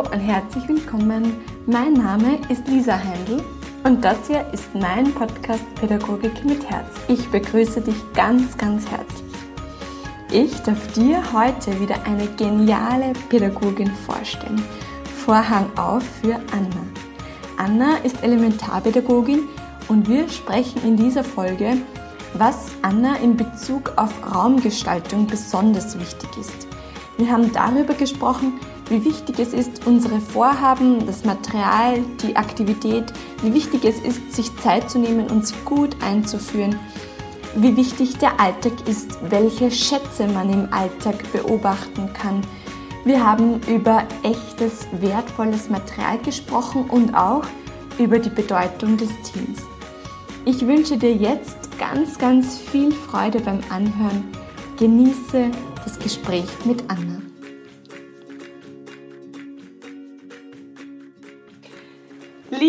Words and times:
Und 0.00 0.18
herzlich 0.18 0.66
willkommen. 0.66 1.34
Mein 1.66 1.92
Name 1.92 2.38
ist 2.48 2.66
Lisa 2.66 2.98
Heindl 2.98 3.44
und 3.84 4.02
das 4.02 4.16
hier 4.26 4.46
ist 4.50 4.74
mein 4.74 5.12
Podcast 5.12 5.62
Pädagogik 5.74 6.42
mit 6.42 6.68
Herz. 6.70 6.86
Ich 7.06 7.30
begrüße 7.30 7.82
dich 7.82 7.94
ganz, 8.14 8.56
ganz 8.56 8.90
herzlich. 8.90 9.30
Ich 10.32 10.58
darf 10.62 10.90
dir 10.94 11.22
heute 11.34 11.78
wieder 11.78 11.96
eine 12.06 12.26
geniale 12.38 13.12
Pädagogin 13.28 13.92
vorstellen. 14.06 14.62
Vorhang 15.26 15.66
auf 15.76 16.02
für 16.22 16.36
Anna. 16.50 16.82
Anna 17.58 17.98
ist 17.98 18.22
Elementarpädagogin 18.22 19.42
und 19.88 20.08
wir 20.08 20.30
sprechen 20.30 20.82
in 20.82 20.96
dieser 20.96 21.24
Folge, 21.24 21.76
was 22.34 22.68
Anna 22.80 23.16
in 23.16 23.36
Bezug 23.36 23.92
auf 23.96 24.14
Raumgestaltung 24.34 25.26
besonders 25.26 26.00
wichtig 26.00 26.30
ist. 26.40 26.66
Wir 27.18 27.30
haben 27.30 27.52
darüber 27.52 27.92
gesprochen, 27.92 28.54
wie 28.90 29.04
wichtig 29.04 29.38
es 29.38 29.54
ist, 29.54 29.86
unsere 29.86 30.20
Vorhaben, 30.20 31.06
das 31.06 31.24
Material, 31.24 32.00
die 32.22 32.36
Aktivität, 32.36 33.04
wie 33.42 33.54
wichtig 33.54 33.84
es 33.84 34.00
ist, 34.00 34.34
sich 34.34 34.54
Zeit 34.58 34.90
zu 34.90 34.98
nehmen 34.98 35.28
und 35.28 35.46
sie 35.46 35.54
gut 35.64 35.96
einzuführen, 36.02 36.76
wie 37.54 37.76
wichtig 37.76 38.18
der 38.18 38.38
Alltag 38.40 38.72
ist, 38.86 39.18
welche 39.30 39.70
Schätze 39.70 40.26
man 40.26 40.52
im 40.52 40.72
Alltag 40.72 41.16
beobachten 41.32 42.12
kann. 42.12 42.42
Wir 43.04 43.24
haben 43.24 43.60
über 43.68 44.02
echtes, 44.24 44.86
wertvolles 45.00 45.70
Material 45.70 46.18
gesprochen 46.18 46.90
und 46.90 47.14
auch 47.14 47.44
über 47.98 48.18
die 48.18 48.28
Bedeutung 48.28 48.96
des 48.96 49.10
Teams. 49.22 49.60
Ich 50.44 50.66
wünsche 50.66 50.96
dir 50.96 51.14
jetzt 51.14 51.78
ganz, 51.78 52.18
ganz 52.18 52.58
viel 52.58 52.92
Freude 52.92 53.40
beim 53.40 53.60
Anhören. 53.70 54.24
Genieße 54.78 55.50
das 55.84 55.98
Gespräch 55.98 56.48
mit 56.64 56.82
Anna. 56.88 57.29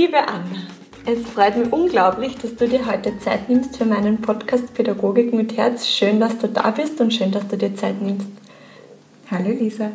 Liebe 0.01 0.17
Anna, 0.17 0.57
es 1.05 1.29
freut 1.29 1.55
mich 1.57 1.71
unglaublich, 1.71 2.35
dass 2.35 2.55
du 2.55 2.67
dir 2.67 2.87
heute 2.87 3.19
Zeit 3.19 3.47
nimmst 3.49 3.77
für 3.77 3.85
meinen 3.85 4.19
Podcast 4.19 4.73
Pädagogik 4.73 5.31
mit 5.31 5.55
Herz. 5.55 5.87
Schön, 5.87 6.19
dass 6.19 6.39
du 6.39 6.47
da 6.47 6.71
bist 6.71 6.99
und 6.99 7.13
schön, 7.13 7.31
dass 7.31 7.47
du 7.47 7.55
dir 7.55 7.75
Zeit 7.75 8.01
nimmst. 8.01 8.25
Hallo 9.29 9.51
Lisa. 9.51 9.91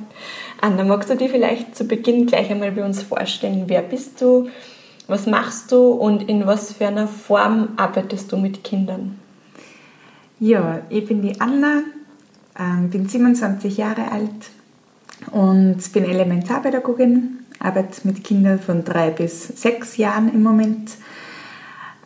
Anna, 0.61 0.85
magst 0.85 1.11
du 1.11 1.17
dir 1.17 1.29
vielleicht 1.29 1.75
zu 1.75 1.87
Beginn 1.89 2.27
gleich 2.27 2.53
einmal 2.53 2.71
bei 2.71 2.85
uns 2.85 3.03
vorstellen? 3.03 3.65
Wer 3.67 3.83
bist 3.83 4.21
du? 4.21 4.49
Was 5.09 5.27
machst 5.27 5.73
du 5.73 5.89
und 5.89 6.29
in 6.29 6.47
was 6.47 6.75
für 6.75 6.87
einer 6.87 7.09
Form 7.09 7.71
arbeitest 7.77 8.31
du 8.31 8.37
mit 8.37 8.63
Kindern? 8.63 9.19
Ja, 10.39 10.83
ich 10.89 11.05
bin 11.07 11.21
die 11.21 11.41
Anna, 11.41 11.83
ähm, 12.57 12.91
bin 12.91 13.09
27 13.09 13.77
Jahre 13.77 14.13
alt 14.13 14.51
und 15.33 15.93
bin 15.93 16.05
Elementarpädagogin 16.05 17.41
arbeite 17.59 18.07
mit 18.07 18.25
Kindern 18.25 18.59
von 18.59 18.85
drei 18.85 19.11
bis 19.11 19.49
sechs 19.49 19.97
Jahren 19.97 20.33
im 20.33 20.43
Moment. 20.43 20.93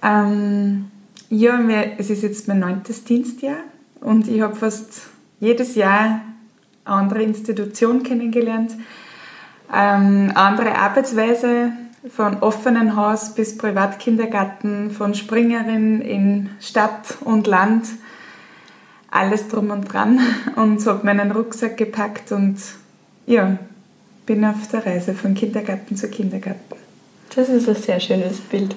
Ähm, 0.03 0.91
ja, 1.29 1.59
es 1.99 2.11
ist 2.11 2.23
jetzt 2.23 2.49
mein 2.49 2.61
neuntes 2.61 3.05
Dienstjahr 3.05 3.59
und 4.01 4.29
ich 4.29 4.41
habe 4.41 4.57
fast 4.57 5.03
jedes 5.39 5.75
Jahr 5.75 6.23
eine 6.85 6.97
andere 6.97 7.23
Institution 7.23 8.03
kennengelernt, 8.03 8.73
ähm, 9.73 10.33
andere 10.35 10.77
Arbeitsweise 10.77 11.73
von 12.09 12.39
offenen 12.39 12.97
Haus 12.97 13.35
bis 13.35 13.59
Privatkindergarten, 13.59 14.91
von 14.91 15.15
Springerin 15.15 16.01
in 16.01 16.51
Stadt 16.61 17.19
und 17.21 17.47
Land, 17.47 17.87
alles 19.11 19.49
drum 19.49 19.71
und 19.71 19.93
dran 19.93 20.19
und 20.57 20.85
habe 20.87 21.05
meinen 21.05 21.31
Rucksack 21.31 21.77
gepackt 21.77 22.33
und 22.33 22.57
ja, 23.27 23.59
bin 24.31 24.45
auf 24.45 24.69
der 24.69 24.87
Reise 24.87 25.13
von 25.13 25.35
Kindergarten 25.35 25.97
zu 25.97 26.09
Kindergarten. 26.09 26.77
Das 27.35 27.49
ist 27.49 27.69
ein 27.69 27.75
sehr 27.75 27.99
schönes 27.99 28.39
Bild. 28.39 28.77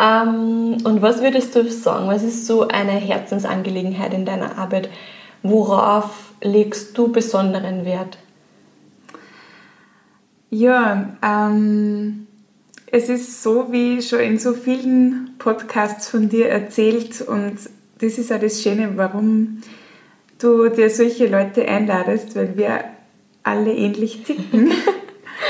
Ähm, 0.00 0.76
und 0.84 1.02
was 1.02 1.20
würdest 1.20 1.56
du 1.56 1.68
sagen, 1.68 2.06
was 2.06 2.22
ist 2.22 2.46
so 2.46 2.68
eine 2.68 2.92
Herzensangelegenheit 2.92 4.14
in 4.14 4.24
deiner 4.24 4.56
Arbeit? 4.56 4.88
Worauf 5.42 6.32
legst 6.40 6.96
du 6.96 7.10
besonderen 7.10 7.84
Wert? 7.84 8.18
Ja, 10.50 11.16
ähm, 11.22 12.28
es 12.86 13.08
ist 13.08 13.42
so, 13.42 13.72
wie 13.72 14.00
schon 14.00 14.20
in 14.20 14.38
so 14.38 14.52
vielen 14.52 15.34
Podcasts 15.40 16.08
von 16.08 16.28
dir 16.28 16.50
erzählt 16.50 17.20
und 17.20 17.56
das 17.98 18.18
ist 18.18 18.32
auch 18.32 18.38
das 18.38 18.62
Schöne, 18.62 18.92
warum 18.94 19.60
du 20.38 20.68
dir 20.68 20.88
solche 20.88 21.26
Leute 21.26 21.66
einladest, 21.66 22.36
weil 22.36 22.56
wir 22.56 22.93
alle 23.44 23.72
ähnlich 23.72 24.24
ticken. 24.24 24.72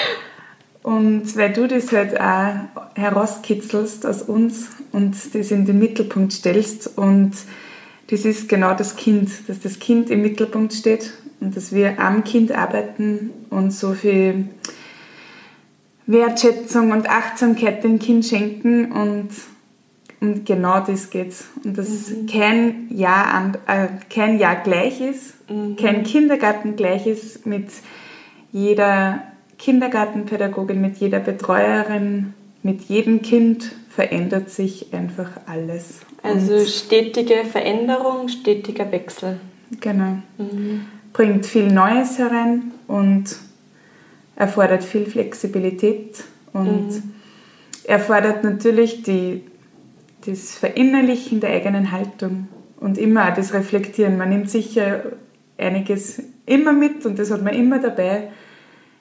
und 0.82 1.37
weil 1.37 1.53
du 1.53 1.66
das 1.66 1.91
halt 1.93 2.21
auch 2.21 2.55
herauskitzelst 2.94 4.05
aus 4.05 4.22
uns 4.22 4.69
und 4.93 5.16
das 5.34 5.50
in 5.50 5.65
den 5.65 5.78
Mittelpunkt 5.78 6.33
stellst. 6.33 6.99
Und 6.99 7.33
das 8.09 8.25
ist 8.25 8.49
genau 8.49 8.75
das 8.75 8.97
Kind, 8.97 9.31
dass 9.49 9.60
das 9.60 9.78
Kind 9.78 10.10
im 10.10 10.22
Mittelpunkt 10.22 10.75
steht 10.75 11.15
und 11.41 11.56
dass 11.56 11.72
wir 11.72 11.99
am 11.99 12.25
Kind 12.25 12.53
arbeiten 12.53 13.31
und 13.50 13.72
so 13.72 13.94
viel 13.94 14.49
Wertschätzung 16.06 16.91
und 16.91 17.09
Achtsamkeit 17.09 17.83
dem 17.83 17.99
Kind 17.99 18.27
schenken 18.27 18.93
und 18.93 19.31
und 20.20 20.47
genau 20.47 20.80
das 20.80 21.10
geht's. 21.10 21.47
Und 21.64 21.76
dass 21.76 22.10
mhm. 22.10 22.26
kein, 22.26 22.88
Jahr 22.91 23.34
an, 23.34 23.56
äh, 23.66 23.88
kein 24.08 24.38
Jahr 24.38 24.56
gleich 24.56 25.00
ist, 25.00 25.50
mhm. 25.50 25.76
kein 25.76 26.02
Kindergarten 26.04 26.76
gleich 26.76 27.06
ist 27.06 27.47
mit 27.47 27.69
jeder 28.53 29.22
Kindergartenpädagogin, 29.58 30.80
mit 30.80 30.98
jeder 30.98 31.20
Betreuerin, 31.20 32.34
mit 32.62 32.82
jedem 32.82 33.22
Kind 33.22 33.72
verändert 33.91 34.50
sich 34.50 34.92
einfach 34.92 35.30
alles. 35.47 36.00
Also 36.22 36.54
und 36.54 36.69
stetige 36.69 37.44
Veränderung, 37.44 38.28
stetiger 38.28 38.91
Wechsel. 38.91 39.38
Genau. 39.80 40.19
Mhm. 40.38 40.86
Bringt 41.12 41.47
viel 41.47 41.70
Neues 41.70 42.19
herein 42.19 42.72
und 42.88 43.36
erfordert 44.36 44.82
viel 44.82 45.06
Flexibilität 45.06 46.24
und 46.53 46.88
mhm. 46.88 47.12
erfordert 47.84 48.42
natürlich 48.42 49.03
die 49.03 49.42
das 50.26 50.54
Verinnerlichen 50.54 51.40
der 51.40 51.50
eigenen 51.50 51.92
Haltung 51.92 52.48
und 52.78 52.98
immer 52.98 53.28
auch 53.28 53.34
das 53.34 53.52
Reflektieren. 53.52 54.18
Man 54.18 54.30
nimmt 54.30 54.50
sicher 54.50 55.02
einiges 55.58 56.22
immer 56.46 56.72
mit 56.72 57.06
und 57.06 57.18
das 57.18 57.30
hat 57.30 57.42
man 57.42 57.54
immer 57.54 57.78
dabei 57.78 58.28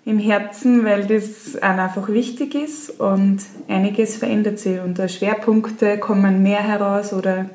im 0.06 0.20
Herzen, 0.20 0.84
weil 0.84 1.06
das 1.06 1.56
einfach 1.56 2.10
wichtig 2.10 2.56
ist 2.56 3.00
und 3.00 3.40
einiges 3.68 4.18
verändert 4.18 4.60
sich 4.60 4.80
und 4.80 5.00
da 5.00 5.08
Schwerpunkte 5.08 5.98
kommen 5.98 6.44
mehr 6.44 6.62
heraus 6.62 7.14
oder 7.14 7.50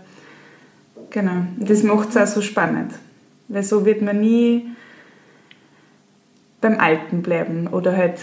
genau. 1.10 1.42
Das 1.58 1.82
macht 1.82 2.10
es 2.10 2.16
auch 2.16 2.26
so 2.26 2.40
spannend, 2.40 2.92
weil 3.48 3.62
so 3.62 3.84
wird 3.84 4.00
man 4.00 4.20
nie 4.20 4.68
beim 6.60 6.80
Alten 6.80 7.22
bleiben 7.22 7.68
oder 7.68 7.96
halt 7.96 8.18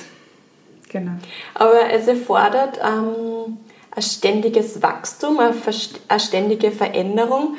genau. 0.89 1.13
Aber 1.53 1.89
es 1.91 2.07
erfordert 2.07 2.79
ähm 2.83 3.57
ein 3.95 4.01
ständiges 4.01 4.81
Wachstum, 4.81 5.39
eine 5.39 6.19
ständige 6.19 6.71
Veränderung. 6.71 7.55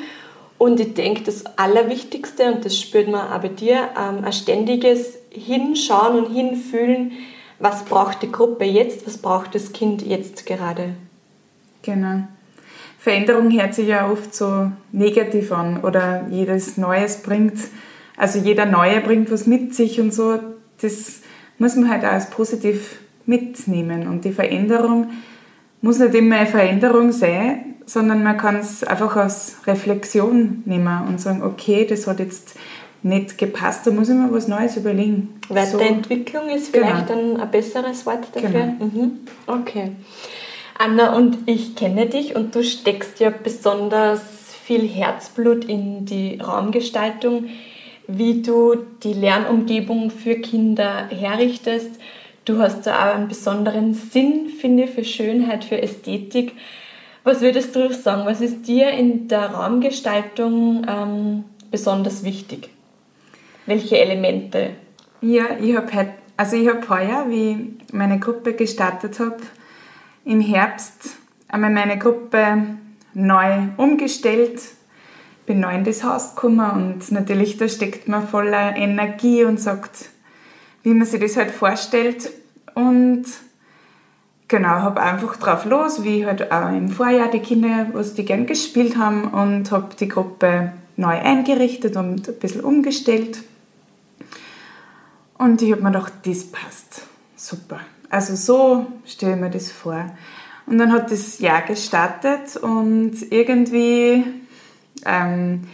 Und 0.57 0.79
ich 0.79 0.93
denke, 0.93 1.23
das 1.23 1.45
Allerwichtigste, 1.57 2.51
und 2.51 2.65
das 2.65 2.79
spürt 2.79 3.09
man 3.09 3.31
auch 3.31 3.41
bei 3.41 3.49
dir, 3.49 3.89
ähm, 3.97 4.23
ein 4.23 4.33
ständiges 4.33 5.17
Hinschauen 5.29 6.23
und 6.23 6.33
Hinfühlen, 6.33 7.11
was 7.59 7.85
braucht 7.85 8.21
die 8.21 8.31
Gruppe 8.31 8.65
jetzt, 8.65 9.05
was 9.05 9.17
braucht 9.17 9.55
das 9.55 9.73
Kind 9.73 10.01
jetzt 10.03 10.45
gerade. 10.45 10.93
Genau. 11.81 12.23
Veränderung 12.99 13.51
hört 13.51 13.73
sich 13.73 13.87
ja 13.87 14.09
oft 14.11 14.33
so 14.33 14.71
negativ 14.91 15.51
an 15.51 15.81
oder 15.81 16.27
jedes 16.29 16.77
Neues 16.77 17.21
bringt, 17.21 17.57
also 18.15 18.39
jeder 18.39 18.65
Neue 18.65 19.01
bringt 19.01 19.31
was 19.31 19.45
mit 19.45 19.75
sich 19.75 19.99
und 19.99 20.13
so. 20.13 20.39
Das 20.81 21.21
muss 21.59 21.75
man 21.75 21.89
halt 21.89 22.03
auch 22.03 22.09
als 22.09 22.29
positiv 22.29 22.97
mitnehmen. 23.25 24.07
Und 24.07 24.25
die 24.25 24.31
Veränderung 24.31 25.11
muss 25.81 25.99
nicht 25.99 26.15
immer 26.15 26.37
eine 26.37 26.47
Veränderung 26.47 27.11
sein, 27.11 27.75
sondern 27.85 28.23
man 28.23 28.37
kann 28.37 28.57
es 28.57 28.83
einfach 28.83 29.15
als 29.15 29.57
Reflexion 29.65 30.63
nehmen 30.65 31.07
und 31.07 31.21
sagen, 31.21 31.41
okay, 31.43 31.85
das 31.85 32.07
hat 32.07 32.19
jetzt 32.19 32.55
nicht 33.03 33.37
gepasst, 33.37 33.87
da 33.87 33.91
muss 33.91 34.09
ich 34.09 34.15
mir 34.15 34.31
was 34.31 34.47
Neues 34.47 34.75
überlegen. 34.75 35.39
Weiterentwicklung 35.49 36.49
so. 36.49 36.55
ist 36.55 36.69
vielleicht 36.69 37.07
genau. 37.07 37.35
ein, 37.35 37.41
ein, 37.41 37.51
besseres 37.51 38.05
Wort 38.05 38.27
dafür. 38.33 38.49
Genau. 38.49 38.85
Mhm. 38.85 39.11
Okay. 39.45 39.91
Anna 40.77 41.15
und 41.15 41.37
ich 41.45 41.75
kenne 41.75 42.07
dich 42.07 42.35
und 42.35 42.53
du 42.53 42.63
steckst 42.63 43.19
ja 43.19 43.29
besonders 43.31 44.21
viel 44.63 44.87
Herzblut 44.87 45.65
in 45.65 46.05
die 46.05 46.39
Raumgestaltung, 46.39 47.45
wie 48.07 48.41
du 48.41 48.75
die 49.03 49.13
Lernumgebung 49.13 50.11
für 50.11 50.35
Kinder 50.35 51.07
herrichtest 51.09 51.99
Du 52.47 52.59
hast 52.59 52.87
da 52.87 52.95
auch 52.95 53.15
einen 53.15 53.27
besonderen 53.27 53.93
Sinn, 53.93 54.47
finde 54.47 54.85
ich, 54.85 54.91
für 54.91 55.03
Schönheit, 55.03 55.65
für 55.65 55.81
Ästhetik. 55.81 56.53
Was 57.25 57.41
würdest 57.41 57.75
du 57.75 57.93
sagen? 57.93 58.25
Was 58.25 58.39
ist 58.39 58.65
dir 58.65 58.89
in 58.91 59.27
der 59.27 59.47
Raumgestaltung 59.47 60.85
ähm, 60.87 61.43
besonders 61.69 62.23
wichtig? 62.23 62.69
Welche 63.65 63.97
Elemente? 63.99 64.69
Ja, 65.19 65.43
ich 65.61 65.75
habe 65.75 66.13
also 66.37 66.55
ich 66.55 66.69
heuer, 66.89 67.25
wie 67.27 67.75
ich 67.85 67.93
meine 67.93 68.17
Gruppe 68.17 68.53
gestartet 68.53 69.19
habe, 69.19 69.39
im 70.23 70.39
Herbst 70.39 71.17
einmal 71.49 71.71
meine 71.71 71.97
Gruppe 71.97 72.77
neu 73.13 73.57
umgestellt. 73.75 74.61
Bin 75.45 75.59
neu 75.59 75.75
in 75.75 75.83
das 75.83 76.01
Haus 76.01 76.33
gekommen 76.33 76.71
und 76.71 77.11
natürlich 77.11 77.57
da 77.57 77.67
steckt 77.67 78.07
man 78.07 78.25
voller 78.25 78.77
Energie 78.77 79.43
und 79.43 79.59
sagt, 79.59 80.11
wie 80.87 80.93
man 80.93 81.05
sich 81.05 81.19
das 81.19 81.35
halt 81.35 81.51
vorstellt. 81.51 82.31
Und 82.73 83.25
genau, 84.47 84.69
habe 84.69 85.01
einfach 85.01 85.35
drauf 85.35 85.65
los, 85.65 86.05
wie 86.05 86.25
halt 86.25 86.49
auch 86.49 86.69
im 86.69 86.87
Vorjahr 86.87 87.29
die 87.29 87.39
Kinder, 87.39 87.87
was 87.91 88.13
die 88.13 88.23
gern 88.23 88.45
gespielt 88.45 88.95
haben 88.95 89.25
und 89.25 89.69
habe 89.71 89.89
die 89.99 90.07
Gruppe 90.07 90.71
neu 90.95 91.19
eingerichtet 91.19 91.97
und 91.97 92.29
ein 92.29 92.39
bisschen 92.39 92.61
umgestellt. 92.61 93.43
Und 95.37 95.61
ich 95.61 95.73
habe 95.73 95.81
mir 95.81 95.91
gedacht, 95.91 96.13
das 96.23 96.45
passt. 96.45 97.01
Super. 97.35 97.81
Also 98.09 98.37
so 98.37 98.87
stelle 99.05 99.33
ich 99.33 99.41
mir 99.41 99.49
das 99.49 99.69
vor. 99.69 100.05
Und 100.67 100.77
dann 100.77 100.93
hat 100.93 101.11
das 101.11 101.39
Jahr 101.39 101.63
gestartet 101.63 102.55
und 102.55 103.29
irgendwie 103.29 104.23
ähm, 105.05 105.65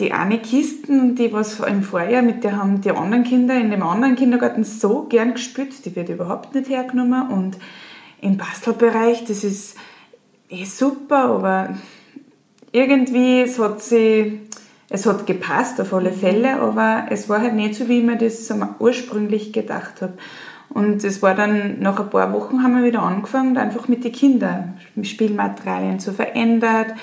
die 0.00 0.12
eine 0.12 0.38
Kisten, 0.38 1.14
die 1.14 1.32
was 1.32 1.60
im 1.60 1.82
Vorjahr 1.82 2.22
mit 2.22 2.42
der 2.42 2.56
haben 2.56 2.80
die 2.80 2.90
anderen 2.90 3.24
Kinder 3.24 3.54
in 3.54 3.70
dem 3.70 3.82
anderen 3.82 4.16
Kindergarten 4.16 4.64
so 4.64 5.06
gern 5.08 5.34
gespielt, 5.34 5.84
die 5.84 5.94
wird 5.94 6.08
überhaupt 6.08 6.54
nicht 6.54 6.70
hergenommen. 6.70 7.28
Und 7.28 7.58
im 8.20 8.36
Bastelbereich, 8.36 9.24
das 9.24 9.44
ist 9.44 9.76
eh 10.48 10.64
super, 10.64 11.26
aber 11.26 11.76
irgendwie 12.72 13.42
es 13.42 13.58
hat 13.58 13.82
sie 13.82 14.40
es 14.92 15.06
hat 15.06 15.24
gepasst 15.24 15.80
auf 15.80 15.94
alle 15.94 16.12
Fälle, 16.12 16.60
aber 16.60 17.06
es 17.10 17.28
war 17.28 17.40
halt 17.40 17.54
nicht 17.54 17.76
so, 17.76 17.88
wie 17.88 18.00
ich 18.00 18.04
mir 18.04 18.16
das 18.16 18.52
ursprünglich 18.80 19.52
gedacht 19.52 20.02
habe. 20.02 20.14
Und 20.68 21.04
es 21.04 21.22
war 21.22 21.34
dann, 21.34 21.80
nach 21.80 21.98
ein 22.00 22.10
paar 22.10 22.32
Wochen 22.32 22.62
haben 22.62 22.76
wir 22.76 22.84
wieder 22.84 23.02
angefangen, 23.02 23.56
einfach 23.56 23.86
mit 23.86 24.02
den 24.02 24.12
Kindern 24.12 24.78
Spielmaterialien 25.00 26.00
zu 26.00 26.12
verändern 26.12 26.94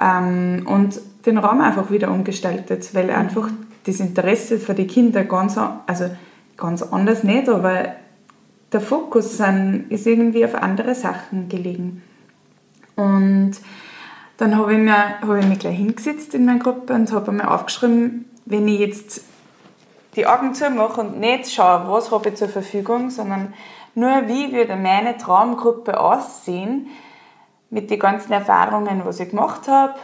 ähm, 0.00 0.66
und 0.66 1.00
den 1.26 1.38
Raum 1.38 1.60
einfach 1.60 1.90
wieder 1.90 2.10
umgestaltet, 2.10 2.94
weil 2.94 3.10
einfach 3.10 3.48
das 3.86 4.00
Interesse 4.00 4.58
für 4.58 4.74
die 4.74 4.86
Kinder 4.86 5.24
ganz, 5.24 5.58
also 5.86 6.10
ganz 6.56 6.82
anders 6.82 7.24
nicht, 7.24 7.48
aber 7.48 7.94
der 8.72 8.80
Fokus 8.80 9.40
ist 9.88 10.06
irgendwie 10.06 10.44
auf 10.44 10.54
andere 10.54 10.94
Sachen 10.94 11.48
gelegen. 11.48 12.02
Und 12.96 13.52
dann 14.36 14.56
habe 14.56 14.74
ich, 14.74 14.90
hab 14.90 15.36
ich 15.38 15.46
mich 15.46 15.58
gleich 15.58 15.76
hingesetzt 15.76 16.34
in 16.34 16.44
meiner 16.44 16.58
Gruppe 16.58 16.92
und 16.94 17.12
habe 17.12 17.32
mir 17.32 17.50
aufgeschrieben, 17.50 18.24
wenn 18.46 18.66
ich 18.68 18.80
jetzt 18.80 19.24
die 20.16 20.26
Augen 20.26 20.54
zumache 20.54 21.00
und 21.00 21.18
nicht 21.18 21.52
schaue, 21.52 21.88
was 21.88 22.10
habe 22.10 22.28
ich 22.28 22.36
zur 22.36 22.48
Verfügung, 22.48 23.10
sondern 23.10 23.54
nur, 23.94 24.26
wie 24.26 24.52
würde 24.52 24.76
meine 24.76 25.16
Traumgruppe 25.16 25.98
aussehen 25.98 26.88
mit 27.70 27.90
den 27.90 27.98
ganzen 27.98 28.32
Erfahrungen, 28.32 29.02
was 29.04 29.20
ich 29.20 29.30
gemacht 29.30 29.68
habe, 29.68 29.94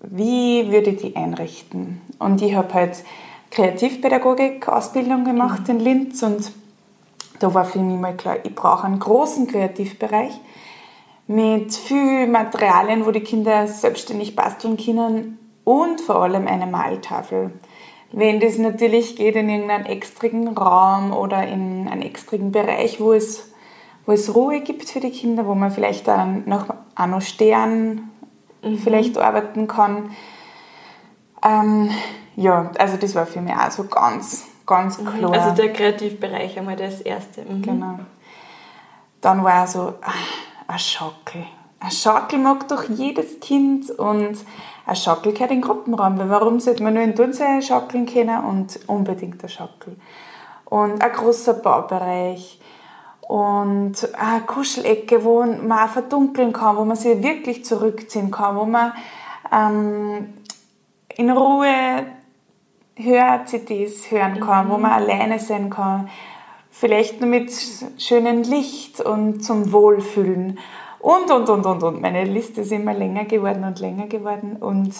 wie 0.00 0.70
würde 0.70 0.90
ich 0.90 1.00
die 1.02 1.16
einrichten. 1.16 2.00
Und 2.18 2.42
ich 2.42 2.54
habe 2.54 2.72
halt 2.74 3.04
Kreativpädagogik-Ausbildung 3.50 5.24
gemacht 5.24 5.68
mhm. 5.68 5.74
in 5.74 5.80
Linz 5.80 6.22
und 6.22 6.52
da 7.40 7.54
war 7.54 7.64
für 7.64 7.78
mich 7.78 7.98
mal 7.98 8.16
klar, 8.16 8.36
ich 8.42 8.54
brauche 8.54 8.84
einen 8.84 8.98
großen 8.98 9.46
Kreativbereich 9.46 10.40
mit 11.28 11.74
viel 11.74 12.26
Materialien, 12.26 13.06
wo 13.06 13.10
die 13.10 13.20
Kinder 13.20 13.66
selbstständig 13.68 14.34
basteln 14.34 14.76
können 14.76 15.38
und 15.64 16.00
vor 16.00 16.22
allem 16.22 16.46
eine 16.46 16.66
Maltafel. 16.66 17.52
Wenn 18.10 18.40
das 18.40 18.56
natürlich 18.58 19.16
geht 19.16 19.36
in 19.36 19.50
irgendeinen 19.50 19.86
extrigen 19.86 20.48
Raum 20.48 21.12
oder 21.12 21.46
in 21.46 21.86
einen 21.88 22.02
extrigen 22.02 22.52
Bereich, 22.52 23.00
wo 23.00 23.12
es, 23.12 23.52
wo 24.06 24.12
es 24.12 24.34
Ruhe 24.34 24.60
gibt 24.60 24.88
für 24.88 25.00
die 25.00 25.10
Kinder, 25.10 25.46
wo 25.46 25.54
man 25.54 25.70
vielleicht 25.70 26.08
dann 26.08 26.44
noch, 26.46 26.74
auch 26.96 27.06
noch 27.06 27.20
Stern 27.20 28.10
mhm. 28.72 28.78
vielleicht 28.78 29.18
arbeiten 29.18 29.66
kann. 29.66 30.10
Ähm, 31.44 31.90
ja, 32.36 32.70
also 32.78 32.96
das 32.96 33.14
war 33.14 33.26
für 33.26 33.40
mich 33.40 33.54
auch 33.54 33.70
so 33.70 33.84
ganz, 33.84 34.46
ganz 34.66 34.98
mhm. 34.98 35.06
klar. 35.06 35.32
Also 35.32 35.54
der 35.54 35.72
Kreativbereich 35.72 36.58
einmal 36.58 36.76
das 36.76 37.00
Erste. 37.00 37.42
Mhm. 37.42 37.62
Genau. 37.62 37.98
Dann 39.20 39.42
war 39.42 39.66
so, 39.66 39.94
ah, 40.02 40.12
ein 40.68 40.78
Schaukel. 40.78 41.44
Ein 41.80 41.90
Schaukel 41.90 42.38
mag 42.38 42.68
doch 42.68 42.84
jedes 42.84 43.40
Kind 43.40 43.90
und 43.90 44.38
ein 44.86 44.96
Schaukel 44.96 45.32
gehört 45.32 45.50
in 45.50 45.60
den 45.60 45.68
Gruppenraum, 45.68 46.18
weil 46.18 46.30
warum 46.30 46.60
sollte 46.60 46.82
man 46.82 46.94
nur 46.94 47.02
in 47.02 47.14
Turnseil 47.14 47.62
schaukeln 47.62 48.06
können 48.06 48.44
und 48.44 48.80
unbedingt 48.88 49.42
ein 49.42 49.48
Schaukel. 49.48 49.96
Und 50.64 51.02
ein 51.02 51.12
großer 51.12 51.54
Baubereich 51.54 52.57
und 53.28 54.08
eine 54.18 54.40
Kuschelecke, 54.46 55.22
wo 55.22 55.42
man 55.44 55.70
auch 55.70 55.90
verdunkeln 55.90 56.54
kann, 56.54 56.78
wo 56.78 56.84
man 56.86 56.96
sich 56.96 57.22
wirklich 57.22 57.62
zurückziehen 57.62 58.30
kann, 58.30 58.56
wo 58.56 58.64
man 58.64 58.94
ähm, 59.52 60.32
in 61.14 61.30
Ruhe 61.30 62.06
Hör-CDs 62.96 64.10
hören 64.10 64.40
kann, 64.40 64.66
mhm. 64.66 64.70
wo 64.72 64.78
man 64.78 64.92
alleine 64.92 65.38
sein 65.38 65.68
kann, 65.68 66.08
vielleicht 66.70 67.20
nur 67.20 67.28
mit 67.28 67.52
schönem 67.98 68.42
Licht 68.42 69.02
und 69.02 69.44
zum 69.44 69.72
Wohlfühlen 69.72 70.58
und, 70.98 71.30
und, 71.30 71.50
und, 71.50 71.66
und, 71.66 71.82
und. 71.82 72.00
Meine 72.00 72.24
Liste 72.24 72.62
ist 72.62 72.72
immer 72.72 72.94
länger 72.94 73.26
geworden 73.26 73.64
und 73.64 73.78
länger 73.78 74.06
geworden. 74.06 74.56
Und 74.58 74.94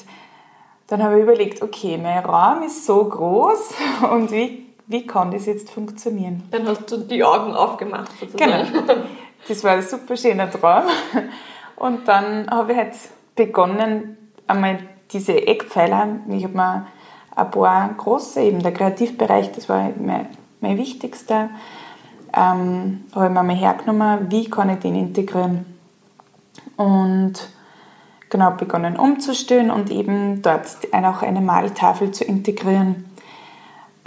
dann 0.86 1.02
habe 1.02 1.16
ich 1.16 1.22
überlegt, 1.22 1.62
okay, 1.62 1.98
mein 1.98 2.18
Raum 2.18 2.62
ist 2.62 2.84
so 2.84 3.04
groß 3.04 3.70
und 4.12 4.30
wie, 4.32 4.67
wie 4.88 5.06
kann 5.06 5.30
das 5.30 5.46
jetzt 5.46 5.70
funktionieren? 5.70 6.42
Dann 6.50 6.66
hast 6.66 6.90
du 6.90 6.96
die 6.96 7.22
Augen 7.22 7.52
aufgemacht 7.52 8.10
sozusagen. 8.18 8.72
Genau. 8.72 8.94
Das 9.46 9.62
war 9.62 9.72
ein 9.72 9.82
super 9.82 10.16
schöner 10.16 10.50
Traum. 10.50 10.84
Und 11.76 12.08
dann 12.08 12.50
habe 12.50 12.72
ich 12.72 12.78
halt 12.78 12.94
begonnen, 13.36 14.16
einmal 14.46 14.78
diese 15.12 15.46
Eckpfeiler, 15.46 16.08
ich 16.28 16.44
habe 16.44 16.56
mir 16.56 16.86
ein 17.36 17.50
paar 17.50 17.94
große, 17.96 18.40
eben 18.40 18.62
der 18.62 18.72
Kreativbereich, 18.72 19.52
das 19.52 19.68
war 19.68 19.90
mein, 19.96 20.26
mein 20.60 20.76
wichtigster, 20.76 21.50
ähm, 22.36 23.04
habe 23.14 23.26
ich 23.26 23.32
mir 23.32 23.42
mal 23.42 23.54
hergenommen, 23.54 24.30
wie 24.30 24.50
kann 24.50 24.70
ich 24.70 24.80
den 24.80 24.96
integrieren 24.96 25.66
und 26.76 27.34
genau 28.28 28.50
begonnen 28.50 28.98
umzustellen 28.98 29.70
und 29.70 29.90
eben 29.90 30.42
dort 30.42 30.66
auch 30.92 31.22
eine 31.22 31.40
Maltafel 31.40 32.10
zu 32.10 32.24
integrieren. 32.24 33.07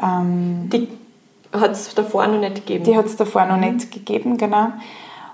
Ähm, 0.01 0.69
die 0.69 0.87
hat 1.53 1.71
es 1.71 1.93
davor 1.93 2.27
noch 2.27 2.39
nicht 2.39 2.55
gegeben? 2.55 2.83
Die 2.85 2.97
hat 2.97 3.05
es 3.05 3.15
davor 3.15 3.45
noch 3.45 3.57
mhm. 3.57 3.75
nicht 3.75 3.91
gegeben, 3.91 4.37
genau. 4.37 4.67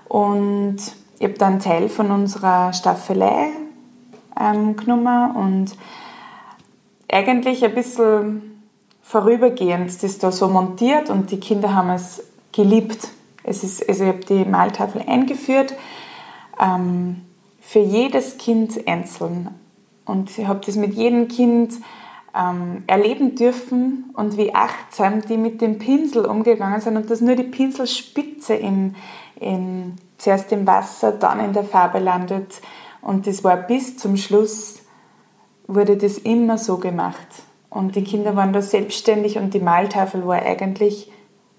Und 0.08 0.78
ich 1.18 1.24
habe 1.24 1.34
dann 1.34 1.60
Teil 1.60 1.88
von 1.88 2.10
unserer 2.10 2.72
Staffelei 2.72 3.50
ähm, 4.38 4.76
genommen 4.76 5.36
und 5.36 5.76
eigentlich 7.10 7.64
ein 7.64 7.74
bisschen 7.74 8.62
vorübergehend 9.02 10.02
das 10.02 10.18
da 10.18 10.30
so 10.30 10.48
montiert 10.48 11.08
und 11.08 11.30
die 11.30 11.40
Kinder 11.40 11.74
haben 11.74 11.90
es 11.90 12.22
geliebt. 12.52 13.08
Es 13.42 13.64
ist, 13.64 13.88
also 13.88 14.04
ich 14.04 14.08
habe 14.08 14.20
die 14.20 14.44
Maltafel 14.44 15.02
eingeführt. 15.06 15.74
Ähm, 16.60 17.22
für 17.68 17.80
jedes 17.80 18.38
Kind 18.38 18.88
einzeln. 18.88 19.50
Und 20.06 20.38
ich 20.38 20.46
habe 20.46 20.60
das 20.64 20.76
mit 20.76 20.94
jedem 20.94 21.28
Kind 21.28 21.74
ähm, 22.34 22.84
erleben 22.86 23.34
dürfen 23.34 24.10
und 24.14 24.36
wie 24.36 24.54
achtsam 24.54 25.22
die 25.22 25.36
mit 25.36 25.60
dem 25.60 25.78
Pinsel 25.78 26.24
umgegangen 26.24 26.80
sind 26.80 26.96
und 26.96 27.10
dass 27.10 27.20
nur 27.20 27.34
die 27.34 27.44
Pinselspitze 27.44 28.54
im, 28.54 28.94
im, 29.40 29.96
zuerst 30.18 30.52
im 30.52 30.66
Wasser, 30.66 31.12
dann 31.12 31.40
in 31.40 31.52
der 31.52 31.64
Farbe 31.64 31.98
landet. 31.98 32.60
Und 33.00 33.26
das 33.26 33.44
war 33.44 33.56
bis 33.56 33.96
zum 33.96 34.16
Schluss, 34.16 34.80
wurde 35.66 35.96
das 35.96 36.18
immer 36.18 36.58
so 36.58 36.78
gemacht. 36.78 37.26
Und 37.70 37.96
die 37.96 38.04
Kinder 38.04 38.34
waren 38.34 38.52
da 38.52 38.62
selbstständig 38.62 39.38
und 39.38 39.52
die 39.54 39.60
Maltafel 39.60 40.26
war 40.26 40.42
eigentlich 40.42 41.12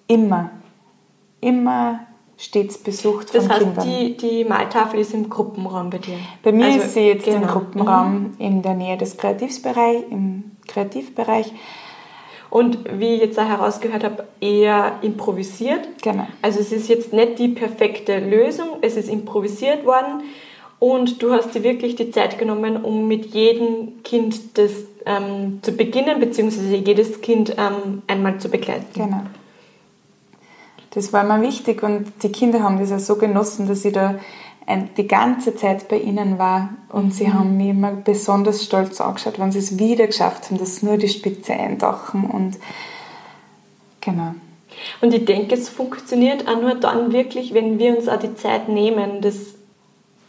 immer, 0.07 0.49
immer 1.39 2.01
stets 2.35 2.77
besucht 2.77 3.29
von 3.29 3.41
das 3.41 3.49
heißt, 3.49 3.61
Kindern. 3.61 3.85
Die, 3.88 4.17
die 4.17 4.45
Maltafel 4.45 5.01
ist 5.01 5.13
im 5.13 5.29
Gruppenraum 5.29 5.89
bei 5.89 5.97
dir? 5.99 6.17
Bei 6.41 6.51
mir 6.51 6.65
also, 6.65 6.79
ist 6.79 6.93
sie 6.93 7.01
jetzt 7.01 7.25
genau. 7.25 7.41
im 7.41 7.47
Gruppenraum 7.47 8.13
mhm. 8.13 8.33
in 8.39 8.61
der 8.61 8.73
Nähe 8.75 8.97
des 8.97 9.17
Kreativbereich, 9.17 10.05
im 10.09 10.51
Kreativbereich. 10.69 11.51
Und 12.49 12.79
wie 12.99 13.15
ich 13.15 13.21
jetzt 13.21 13.38
auch 13.38 13.47
herausgehört 13.47 14.03
habe, 14.03 14.27
eher 14.41 14.93
improvisiert. 15.01 15.88
Genau. 16.01 16.25
Also 16.41 16.59
es 16.59 16.71
ist 16.71 16.88
jetzt 16.89 17.13
nicht 17.13 17.38
die 17.38 17.49
perfekte 17.49 18.19
Lösung, 18.19 18.77
es 18.81 18.95
ist 18.95 19.09
improvisiert 19.09 19.85
worden 19.85 20.23
und 20.79 21.21
du 21.21 21.33
hast 21.33 21.53
dir 21.53 21.61
wirklich 21.61 21.95
die 21.95 22.09
Zeit 22.09 22.39
genommen, 22.39 22.77
um 22.83 23.07
mit 23.07 23.27
jedem 23.27 24.01
Kind 24.03 24.57
das 24.57 24.71
ähm, 25.05 25.59
zu 25.61 25.73
beginnen, 25.73 26.19
beziehungsweise 26.19 26.75
jedes 26.75 27.21
Kind 27.21 27.55
ähm, 27.57 28.01
einmal 28.07 28.39
zu 28.39 28.49
begleiten. 28.49 28.88
Genau. 28.93 29.23
Das 30.91 31.13
war 31.13 31.23
mir 31.23 31.45
wichtig 31.45 31.83
und 31.83 32.11
die 32.23 32.31
Kinder 32.31 32.63
haben 32.63 32.79
das 32.79 32.89
ja 32.89 32.97
so 32.97 33.17
genossen, 33.17 33.67
dass 33.67 33.85
ich 33.85 33.93
da 33.93 34.19
ein, 34.69 34.89
die 34.95 35.07
ganze 35.07 35.55
Zeit 35.55 35.88
bei 35.88 35.97
ihnen 35.97 36.38
war 36.38 36.69
und 36.89 37.11
sie 37.13 37.25
mhm. 37.27 37.33
haben 37.33 37.57
mich 37.57 37.69
immer 37.69 37.91
besonders 37.91 38.63
stolz 38.63 39.01
angeschaut, 39.01 39.39
wenn 39.39 39.51
sie 39.51 39.59
es 39.59 39.79
wieder 39.79 40.05
geschafft 40.05 40.45
haben, 40.45 40.59
dass 40.59 40.83
nur 40.83 40.97
die 40.97 41.09
Spitze 41.09 41.53
eintauchen 41.53 42.29
und 42.29 42.57
genau. 43.99 44.35
Und 45.01 45.13
ich 45.13 45.25
denke, 45.25 45.55
es 45.55 45.69
funktioniert 45.69 46.47
auch 46.47 46.61
nur 46.61 46.75
dann 46.75 47.11
wirklich, 47.11 47.53
wenn 47.53 47.79
wir 47.79 47.97
uns 47.97 48.07
auch 48.07 48.19
die 48.19 48.35
Zeit 48.35 48.69
nehmen, 48.69 49.21
das 49.21 49.55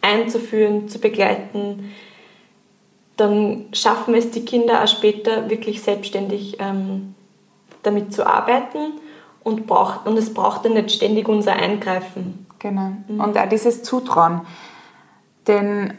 einzuführen, 0.01 0.89
zu 0.89 0.99
begleiten. 0.99 1.93
Dann 3.19 3.67
schaffen 3.73 4.15
es 4.15 4.31
die 4.31 4.47
Kinder 4.47 4.83
auch 4.83 4.89
später 4.89 5.51
wirklich 5.51 5.83
selbstständig 5.83 6.57
ähm, 6.59 7.15
damit 7.83 8.15
zu 8.15 8.27
arbeiten 8.27 8.95
und, 9.45 9.67
braucht, 9.67 10.07
und 10.07 10.17
es 10.17 10.33
braucht 10.33 10.65
dann 10.65 10.73
nicht 10.73 10.91
ständig 10.91 11.29
unser 11.29 11.53
Eingreifen. 11.53 12.47
Genau. 12.61 12.93
Mhm. 13.09 13.21
Und 13.21 13.37
auch 13.37 13.49
dieses 13.49 13.83
Zutrauen. 13.83 14.43
Denn 15.49 15.95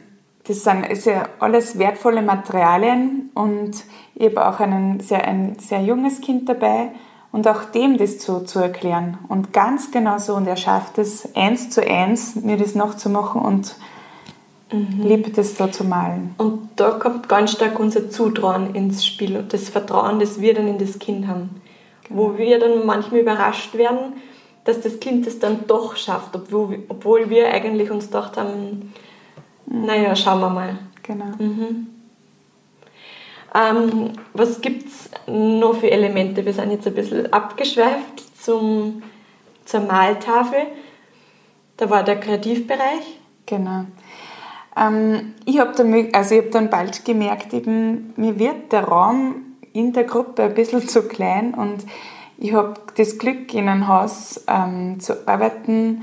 das 0.48 0.64
sind 0.64 0.86
ist 0.88 1.06
ja 1.06 1.28
alles 1.40 1.78
wertvolle 1.78 2.22
Materialien 2.22 3.30
und 3.34 3.84
ich 4.16 4.26
habe 4.28 4.48
auch 4.48 4.60
einen 4.60 5.00
sehr, 5.00 5.28
ein 5.28 5.58
sehr 5.60 5.82
junges 5.82 6.22
Kind 6.22 6.50
dabei 6.50 6.90
und 7.32 7.48
auch 7.48 7.66
dem 7.66 7.98
das 7.98 8.20
zu, 8.20 8.44
zu 8.44 8.60
erklären. 8.60 9.18
Und 9.28 9.54
ganz 9.54 9.92
genau 9.92 10.18
so. 10.18 10.36
Und 10.36 10.48
er 10.48 10.58
schafft 10.58 10.98
es 10.98 11.36
eins 11.36 11.70
zu 11.70 11.86
eins, 11.86 12.36
mir 12.36 12.58
das 12.58 12.76
nachzumachen 12.76 13.42
und 13.42 13.76
mhm. 14.72 15.02
liebt 15.04 15.38
es 15.38 15.56
da 15.56 15.72
zu 15.72 15.84
malen. 15.84 16.36
Und 16.38 16.70
da 16.76 16.92
kommt 16.92 17.30
ganz 17.30 17.52
stark 17.52 17.80
unser 17.80 18.10
Zutrauen 18.10 18.76
ins 18.76 19.06
Spiel 19.06 19.38
und 19.38 19.54
das 19.54 19.70
Vertrauen, 19.70 20.20
das 20.20 20.42
wir 20.42 20.54
dann 20.54 20.68
in 20.68 20.78
das 20.78 21.00
Kind 21.00 21.28
haben. 21.28 21.62
Genau. 22.08 22.20
Wo 22.20 22.38
wir 22.38 22.60
dann 22.60 22.86
manchmal 22.86 23.22
überrascht 23.22 23.76
werden, 23.76 24.14
dass 24.64 24.82
das 24.82 25.00
Kind 25.00 25.26
es 25.28 25.40
dann 25.40 25.66
doch 25.68 25.96
schafft, 25.96 26.36
obwohl, 26.36 26.84
obwohl 26.88 27.30
wir 27.30 27.50
eigentlich 27.52 27.90
uns 27.92 28.06
gedacht 28.06 28.38
haben, 28.38 28.94
mhm. 29.66 29.86
naja, 29.86 30.16
schauen 30.16 30.42
wir 30.42 30.50
mal. 30.50 30.80
Genau. 31.04 31.32
Mhm. 31.40 31.88
Ähm, 33.54 34.14
was 34.34 34.62
gibt 34.62 34.88
es 34.88 35.10
noch 35.28 35.76
für 35.76 35.92
Elemente? 35.92 36.46
Wir 36.46 36.54
sind 36.54 36.72
jetzt 36.72 36.88
ein 36.88 36.94
bisschen 36.94 37.32
abgeschweift 37.34 38.42
zum, 38.42 39.04
zur 39.66 39.82
Maltafel. 39.82 40.68
Da 41.78 41.90
war 41.90 42.04
der 42.04 42.20
Kreativbereich. 42.20 43.20
Genau. 43.46 43.86
Ähm, 44.78 45.34
ich 45.46 45.60
habe 45.60 45.74
dann, 45.76 46.10
also 46.14 46.36
hab 46.36 46.52
dann 46.52 46.70
bald 46.70 47.04
gemerkt, 47.04 47.54
eben, 47.54 48.14
mir 48.16 48.40
wird 48.40 48.72
der 48.72 48.86
Raum 48.86 49.58
in 49.74 49.92
der 49.92 50.06
Gruppe 50.06 50.44
ein 50.44 50.54
bisschen 50.54 50.88
zu 50.88 51.08
klein 51.08 51.54
und 51.54 51.86
ich 52.42 52.54
habe 52.54 52.74
das 52.98 53.20
Glück, 53.20 53.54
in 53.54 53.70
einem 53.70 53.88
Haus 53.88 54.44
ähm, 54.48 55.00
zu 55.00 55.28
arbeiten, 55.28 56.02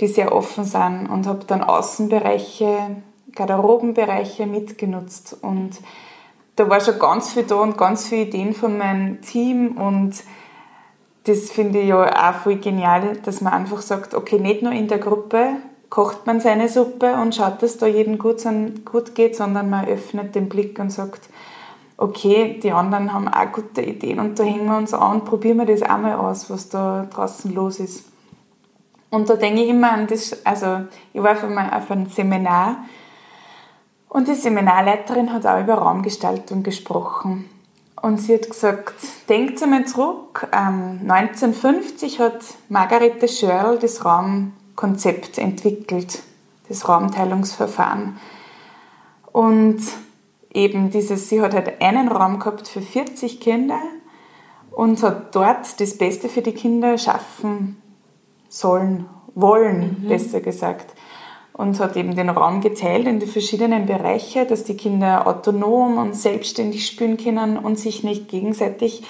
die 0.00 0.06
sehr 0.06 0.32
offen 0.32 0.64
sind 0.64 1.08
und 1.08 1.26
habe 1.26 1.44
dann 1.46 1.62
Außenbereiche, 1.62 2.96
Garderobenbereiche 3.34 4.46
mitgenutzt. 4.46 5.36
Und 5.42 5.72
da 6.54 6.70
war 6.70 6.80
schon 6.80 6.98
ganz 6.98 7.32
viel 7.32 7.42
da 7.42 7.56
und 7.56 7.76
ganz 7.76 8.08
viele 8.08 8.22
Ideen 8.22 8.54
von 8.54 8.78
meinem 8.78 9.20
Team. 9.20 9.72
Und 9.72 10.14
das 11.24 11.50
finde 11.50 11.80
ich 11.80 11.88
ja 11.88 12.30
auch 12.30 12.34
voll 12.36 12.56
genial, 12.56 13.16
dass 13.24 13.40
man 13.40 13.52
einfach 13.52 13.82
sagt, 13.82 14.14
okay, 14.14 14.38
nicht 14.38 14.62
nur 14.62 14.72
in 14.72 14.86
der 14.86 14.98
Gruppe 14.98 15.56
kocht 15.90 16.24
man 16.24 16.40
seine 16.40 16.68
Suppe 16.68 17.14
und 17.14 17.34
schaut, 17.34 17.64
dass 17.64 17.76
da 17.76 17.86
jedem 17.86 18.16
gut, 18.16 18.44
gut 18.84 19.16
geht, 19.16 19.34
sondern 19.34 19.68
man 19.68 19.86
öffnet 19.86 20.36
den 20.36 20.48
Blick 20.48 20.78
und 20.78 20.90
sagt, 20.90 21.28
okay, 22.00 22.58
die 22.62 22.72
anderen 22.72 23.12
haben 23.12 23.28
auch 23.28 23.52
gute 23.52 23.82
Ideen 23.82 24.18
und 24.18 24.38
da 24.38 24.42
hängen 24.42 24.66
wir 24.66 24.78
uns 24.78 24.94
an, 24.94 25.24
probieren 25.24 25.58
wir 25.58 25.66
das 25.66 25.82
auch 25.82 25.98
mal 25.98 26.14
aus, 26.14 26.50
was 26.50 26.70
da 26.70 27.06
draußen 27.10 27.54
los 27.54 27.78
ist. 27.78 28.06
Und 29.10 29.28
da 29.28 29.36
denke 29.36 29.62
ich 29.62 29.68
immer 29.68 29.92
an 29.92 30.06
das, 30.06 30.44
also 30.44 30.80
ich 31.12 31.22
war 31.22 31.32
auf 31.32 31.90
einem 31.90 32.06
Seminar 32.06 32.84
und 34.08 34.28
die 34.28 34.34
Seminarleiterin 34.34 35.32
hat 35.32 35.46
auch 35.46 35.60
über 35.60 35.74
Raumgestaltung 35.74 36.62
gesprochen. 36.62 37.48
Und 38.00 38.18
sie 38.18 38.34
hat 38.34 38.48
gesagt, 38.48 38.94
denkt 39.28 39.62
einmal 39.62 39.84
zurück, 39.84 40.48
1950 40.52 42.18
ähm, 42.18 42.24
hat 42.24 42.40
Margarete 42.70 43.28
Schörl 43.28 43.78
das 43.78 44.06
Raumkonzept 44.06 45.36
entwickelt, 45.36 46.22
das 46.68 46.88
Raumteilungsverfahren. 46.88 48.18
Und 49.32 49.80
eben 50.52 50.90
dieses, 50.90 51.28
sie 51.28 51.40
hat 51.40 51.54
halt 51.54 51.80
einen 51.80 52.08
Raum 52.08 52.38
gehabt 52.38 52.68
für 52.68 52.80
40 52.80 53.40
Kinder 53.40 53.80
und 54.70 55.02
hat 55.02 55.34
dort 55.34 55.80
das 55.80 55.96
Beste 55.96 56.28
für 56.28 56.42
die 56.42 56.52
Kinder 56.52 56.98
schaffen 56.98 57.80
sollen, 58.48 59.06
wollen, 59.34 60.02
mhm. 60.02 60.08
besser 60.08 60.40
gesagt 60.40 60.94
und 61.60 61.78
hat 61.78 61.94
eben 61.96 62.16
den 62.16 62.30
Raum 62.30 62.62
geteilt 62.62 63.06
in 63.06 63.20
die 63.20 63.26
verschiedenen 63.26 63.84
Bereiche, 63.84 64.46
dass 64.46 64.64
die 64.64 64.76
Kinder 64.76 65.26
autonom 65.26 65.98
und 65.98 66.16
selbstständig 66.16 66.86
spielen 66.86 67.18
können 67.18 67.58
und 67.58 67.78
sich 67.78 68.02
nicht 68.02 68.28
gegenseitig 68.28 69.02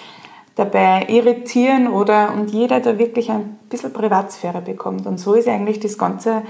dabei 0.57 1.07
irritieren 1.09 1.87
oder 1.87 2.35
und 2.35 2.51
jeder 2.51 2.81
da 2.81 2.99
wirklich 2.99 3.31
ein 3.31 3.57
bisschen 3.69 3.93
Privatsphäre 3.93 4.63
bekommt. 4.63 5.07
Und 5.07 5.19
so 5.19 5.35
ist 5.35 5.47
eigentlich 5.47 5.79
das 5.79 5.97
ganze 5.97 6.43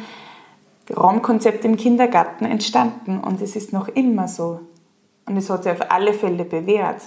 Raumkonzept 0.97 1.65
im 1.67 1.77
Kindergarten 1.77 2.47
entstanden 2.47 3.19
und 3.19 3.43
es 3.43 3.55
ist 3.55 3.75
noch 3.75 3.89
immer 3.89 4.27
so. 4.27 4.61
Und 5.31 5.37
es 5.37 5.49
hat 5.49 5.63
sich 5.63 5.73
auf 5.73 5.91
alle 5.91 6.13
Fälle 6.13 6.45
bewährt. 6.45 7.03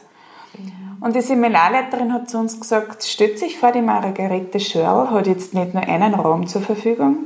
Und 1.02 1.14
die 1.14 1.22
Seminarleiterin 1.22 2.14
hat 2.14 2.30
zu 2.30 2.38
uns 2.38 2.58
gesagt, 2.58 3.04
stellt 3.04 3.38
sich 3.38 3.58
vor, 3.60 3.74
die 3.74 3.82
Margarete 3.82 4.62
Schörl 4.62 5.10
hat 5.10 5.28
jetzt 5.28 5.54
nicht 5.54 5.74
nur 5.74 5.84
einen 5.84 6.14
Raum 6.14 6.48
zur 6.48 6.62
Verfügung, 6.62 7.18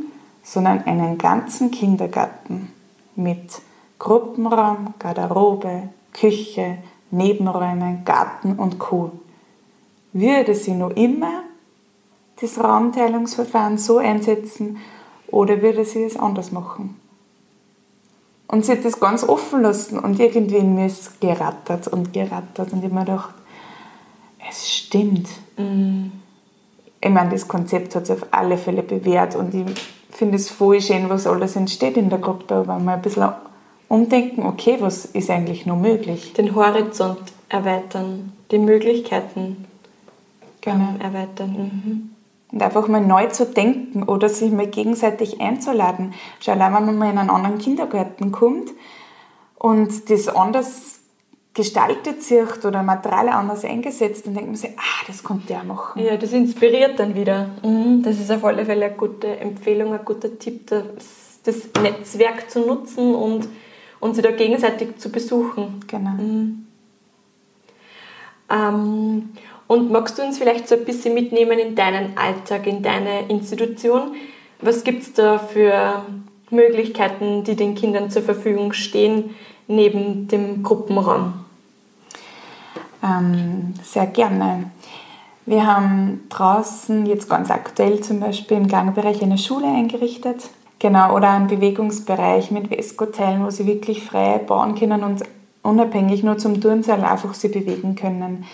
sondern 0.41 0.83
einen 0.85 1.19
ganzen 1.19 1.69
Kindergarten 1.69 2.73
mit 3.15 3.61
Gruppenraum, 3.99 4.95
Garderobe, 4.97 5.89
Küche, 6.13 6.79
Nebenräumen, 7.11 8.03
Garten 8.03 8.53
und 8.53 8.79
Kuh. 8.79 9.11
Würde 10.13 10.55
sie 10.55 10.73
nur 10.73 10.97
immer 10.97 11.43
das 12.41 12.57
Raumteilungsverfahren 12.57 13.77
so 13.77 13.99
einsetzen 13.99 14.77
oder 15.27 15.61
würde 15.61 15.85
sie 15.85 16.03
es 16.03 16.17
anders 16.17 16.51
machen? 16.51 16.99
Und 18.47 18.65
sie 18.65 18.71
hat 18.71 18.85
das 18.85 18.99
ganz 18.99 19.23
offen 19.23 19.61
lassen 19.61 19.99
und 19.99 20.19
irgendwie 20.19 20.57
in 20.57 20.75
mir 20.75 20.85
ist 20.85 21.19
gerattert 21.19 21.87
und 21.87 22.13
gerattert 22.13 22.71
und 22.71 22.79
ich 22.79 22.85
habe 22.85 22.93
mir 22.93 23.05
gedacht, 23.05 23.33
es 24.49 24.71
stimmt. 24.71 25.27
Mm. 25.57 26.11
Ich 27.01 27.09
meine, 27.09 27.29
das 27.29 27.47
Konzept 27.47 27.93
hat 27.95 28.07
sich 28.07 28.15
auf 28.15 28.27
alle 28.31 28.57
Fälle 28.57 28.83
bewährt 28.83 29.35
und 29.35 29.53
ich 29.53 29.65
finde 30.09 30.37
es 30.37 30.49
voll 30.49 30.81
schön, 30.81 31.09
was 31.09 31.27
alles 31.27 31.55
entsteht 31.55 31.97
in 31.97 32.09
der 32.09 32.19
Gruppe, 32.19 32.55
aber 32.55 32.79
mal 32.79 32.95
ein 32.95 33.01
bisschen 33.01 33.29
umdenken, 33.89 34.45
okay, 34.45 34.77
was 34.79 35.05
ist 35.05 35.29
eigentlich 35.29 35.65
noch 35.65 35.77
möglich? 35.77 36.33
Den 36.33 36.55
Horizont 36.55 37.19
erweitern, 37.49 38.33
die 38.51 38.59
Möglichkeiten 38.59 39.65
genau. 40.61 40.95
erweitern. 40.99 41.51
Mhm. 41.51 42.16
Und 42.51 42.61
einfach 42.61 42.87
mal 42.87 43.01
neu 43.01 43.27
zu 43.27 43.45
denken 43.45 44.03
oder 44.03 44.29
sich 44.29 44.51
mal 44.51 44.67
gegenseitig 44.67 45.41
einzuladen. 45.41 46.13
Schau, 46.39 46.53
allein 46.53 46.73
wenn 46.73 46.85
man 46.85 46.97
mal 46.97 47.11
in 47.11 47.17
einen 47.17 47.29
anderen 47.29 47.57
Kindergarten 47.57 48.31
kommt 48.31 48.71
und 49.55 50.09
das 50.09 50.29
anders 50.29 50.97
gestaltet 51.57 52.21
sich 52.21 52.63
oder 52.63 52.83
Material 52.83 53.29
anders 53.29 53.65
eingesetzt, 53.65 54.27
dann 54.27 54.35
denkt 54.35 54.49
man 54.49 54.55
sich, 54.55 54.69
ah, 54.77 55.03
das 55.07 55.23
konnte 55.23 55.53
er 55.53 55.63
machen. 55.63 55.99
Ja, 55.99 56.15
das 56.15 56.31
inspiriert 56.31 56.99
dann 56.99 57.15
wieder. 57.15 57.49
Mhm. 57.63 58.03
Das 58.03 58.19
ist 58.19 58.31
auf 58.31 58.45
alle 58.45 58.63
Fälle 58.63 58.85
eine 58.85 58.95
gute 58.95 59.39
Empfehlung, 59.39 59.91
ein 59.91 60.05
guter 60.05 60.37
Tipp, 60.37 60.67
das, 60.67 61.39
das 61.43 61.55
Netzwerk 61.81 62.51
zu 62.51 62.59
nutzen 62.59 63.15
und, 63.15 63.49
und 63.99 64.15
sie 64.15 64.21
da 64.21 64.29
gegenseitig 64.31 64.97
zu 64.99 65.11
besuchen. 65.11 65.79
Genau. 65.87 66.11
Mhm. 66.11 66.67
Ähm, 68.49 69.29
und 69.67 69.91
magst 69.91 70.17
du 70.17 70.23
uns 70.23 70.37
vielleicht 70.37 70.67
so 70.67 70.75
ein 70.75 70.85
bisschen 70.85 71.13
mitnehmen 71.13 71.59
in 71.59 71.75
deinen 71.75 72.17
Alltag, 72.17 72.67
in 72.67 72.81
deine 72.81 73.27
Institution? 73.27 74.15
Was 74.61 74.83
gibt 74.83 75.03
es 75.03 75.13
da 75.13 75.37
für 75.37 76.03
Möglichkeiten, 76.49 77.43
die 77.43 77.55
den 77.55 77.75
Kindern 77.75 78.09
zur 78.09 78.21
Verfügung 78.21 78.73
stehen, 78.73 79.35
neben 79.67 80.27
dem 80.27 80.63
Gruppenraum? 80.63 81.45
Ähm, 83.03 83.73
sehr 83.83 84.07
gerne. 84.07 84.71
Wir 85.45 85.65
haben 85.65 86.25
draußen 86.29 87.05
jetzt 87.05 87.29
ganz 87.29 87.51
aktuell 87.51 88.01
zum 88.01 88.19
Beispiel 88.19 88.57
im 88.57 88.67
Gangbereich 88.67 89.21
eine 89.21 89.37
Schule 89.37 89.67
eingerichtet. 89.67 90.49
Genau, 90.79 91.15
oder 91.15 91.31
einen 91.31 91.47
Bewegungsbereich 91.47 92.51
mit 92.51 92.67
Vesco-Teilen, 92.67 93.43
wo 93.43 93.49
sie 93.49 93.65
wirklich 93.65 94.03
frei 94.03 94.37
bauen 94.37 94.75
können 94.75 95.03
und 95.03 95.23
unabhängig 95.63 96.23
nur 96.23 96.37
zum 96.37 96.61
Turnsaal 96.61 97.03
einfach 97.03 97.33
sie 97.33 97.49
bewegen 97.49 97.95
können. 97.95 98.45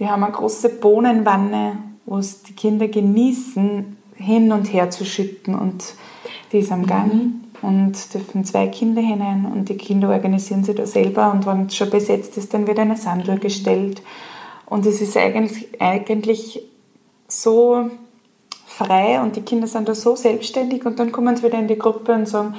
Wir 0.00 0.10
haben 0.10 0.24
eine 0.24 0.32
große 0.32 0.70
Bohnenwanne, 0.80 1.76
wo 2.06 2.16
es 2.16 2.42
die 2.42 2.54
Kinder 2.54 2.88
genießen, 2.88 3.98
hin 4.14 4.50
und 4.50 4.72
her 4.72 4.90
zu 4.90 5.04
schütten 5.04 5.54
und 5.54 5.94
die 6.52 6.58
ist 6.58 6.72
am 6.72 6.86
Gang. 6.86 7.12
Mhm 7.12 7.40
und 7.62 8.14
dürfen 8.14 8.44
zwei 8.44 8.68
Kinder 8.68 9.02
hinein 9.02 9.44
und 9.44 9.68
die 9.68 9.76
Kinder 9.76 10.08
organisieren 10.08 10.64
sich 10.64 10.76
da 10.76 10.86
selber 10.86 11.30
und 11.30 11.46
wenn 11.46 11.66
es 11.66 11.76
schon 11.76 11.90
besetzt 11.90 12.36
ist, 12.36 12.54
dann 12.54 12.66
wird 12.66 12.78
eine 12.78 12.96
Sanduhr 12.96 13.36
gestellt. 13.36 14.02
Und 14.66 14.86
es 14.86 15.00
ist 15.00 15.16
eigentlich, 15.16 15.68
eigentlich 15.80 16.62
so 17.28 17.90
frei 18.66 19.20
und 19.20 19.36
die 19.36 19.42
Kinder 19.42 19.66
sind 19.66 19.88
da 19.88 19.94
so 19.94 20.16
selbstständig 20.16 20.86
und 20.86 20.98
dann 20.98 21.12
kommen 21.12 21.36
sie 21.36 21.42
wieder 21.42 21.58
in 21.58 21.68
die 21.68 21.78
Gruppe 21.78 22.12
und 22.12 22.26
sagen, 22.26 22.54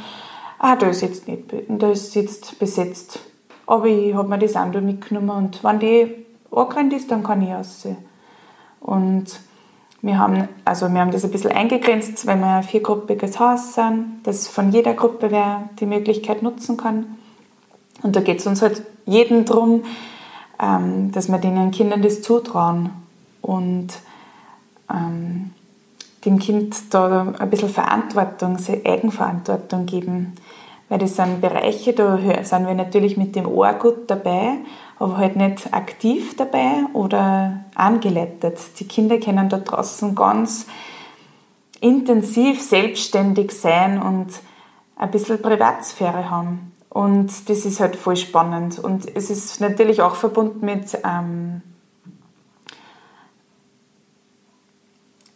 ah, 0.60 0.76
da 0.76 0.90
ist 0.90 1.02
jetzt 1.02 1.28
nicht, 1.28 1.46
da 1.68 1.92
ist 1.92 2.14
jetzt 2.16 2.60
besetzt. 2.60 3.20
Aber 3.66 3.86
ich 3.86 4.14
habe 4.14 4.28
mir 4.28 4.38
die 4.38 4.48
Sanduhr 4.48 4.82
mitgenommen 4.82 5.32
und 5.32 5.64
wenn 5.64 5.80
die 5.80 6.16
angerannt 6.52 6.94
ist, 6.94 7.10
dann 7.12 7.24
kann 7.24 7.42
ich 7.42 7.54
aussehen. 7.54 7.98
Und 8.80 9.40
Wir 10.04 10.18
haben, 10.18 10.48
also 10.66 10.92
wir 10.92 11.00
haben 11.00 11.12
das 11.12 11.24
ein 11.24 11.30
bisschen 11.30 11.52
eingegrenzt, 11.52 12.26
weil 12.26 12.40
wir 12.40 12.48
ein 12.48 12.64
viergruppiges 12.64 13.40
Haus 13.40 13.76
sind, 13.76 14.22
dass 14.24 14.48
von 14.48 14.72
jeder 14.72 14.96
Gruppe 14.96 15.30
wer 15.30 15.70
die 15.80 15.86
Möglichkeit 15.86 16.42
nutzen 16.42 16.76
kann. 16.76 17.18
Und 18.02 18.16
da 18.16 18.22
geht 18.22 18.40
es 18.40 18.48
uns 18.48 18.64
halt 18.64 18.82
jeden 19.06 19.46
darum, 19.46 19.84
ähm, 20.60 21.12
dass 21.12 21.30
wir 21.30 21.38
den 21.38 21.70
Kindern 21.70 22.02
das 22.02 22.24
zutrauen 22.24 22.90
und 23.44 23.90
ähm, 24.90 25.52
dem 26.26 26.40
Kind 26.40 26.76
da 26.96 27.34
ein 27.38 27.50
bisschen 27.52 27.70
Verantwortung, 27.70 28.58
Eigenverantwortung 28.84 29.86
geben. 29.86 30.34
Weil 30.92 31.00
das 31.00 31.16
sind 31.16 31.40
Bereiche, 31.40 31.94
da 31.94 32.18
sind 32.44 32.68
wir 32.68 32.74
natürlich 32.74 33.16
mit 33.16 33.34
dem 33.38 33.48
Ohr 33.48 33.72
gut 33.76 34.12
dabei, 34.12 34.58
aber 35.00 35.16
halt 35.16 35.38
nicht 35.38 35.74
aktiv 35.74 36.36
dabei 36.36 36.84
oder 36.92 37.64
angeleitet. 37.76 38.60
Die 38.78 38.86
Kinder 38.90 39.18
können 39.18 39.48
da 39.48 39.60
draußen 39.60 40.14
ganz 40.16 40.66
intensiv 41.80 42.62
selbstständig 42.62 43.54
sein 43.54 44.02
und 44.02 44.42
ein 44.98 45.12
bisschen 45.12 45.42
Privatsphäre 45.42 46.30
haben. 46.30 46.74
Und 46.90 47.48
das 47.50 47.64
ist 47.64 47.80
halt 47.80 47.96
voll 47.96 48.18
spannend. 48.18 48.78
Und 48.78 49.16
es 49.16 49.30
ist 49.30 49.62
natürlich 49.62 50.02
auch 50.02 50.16
verbunden 50.16 50.66
mit 50.66 51.00
ähm, 51.06 51.62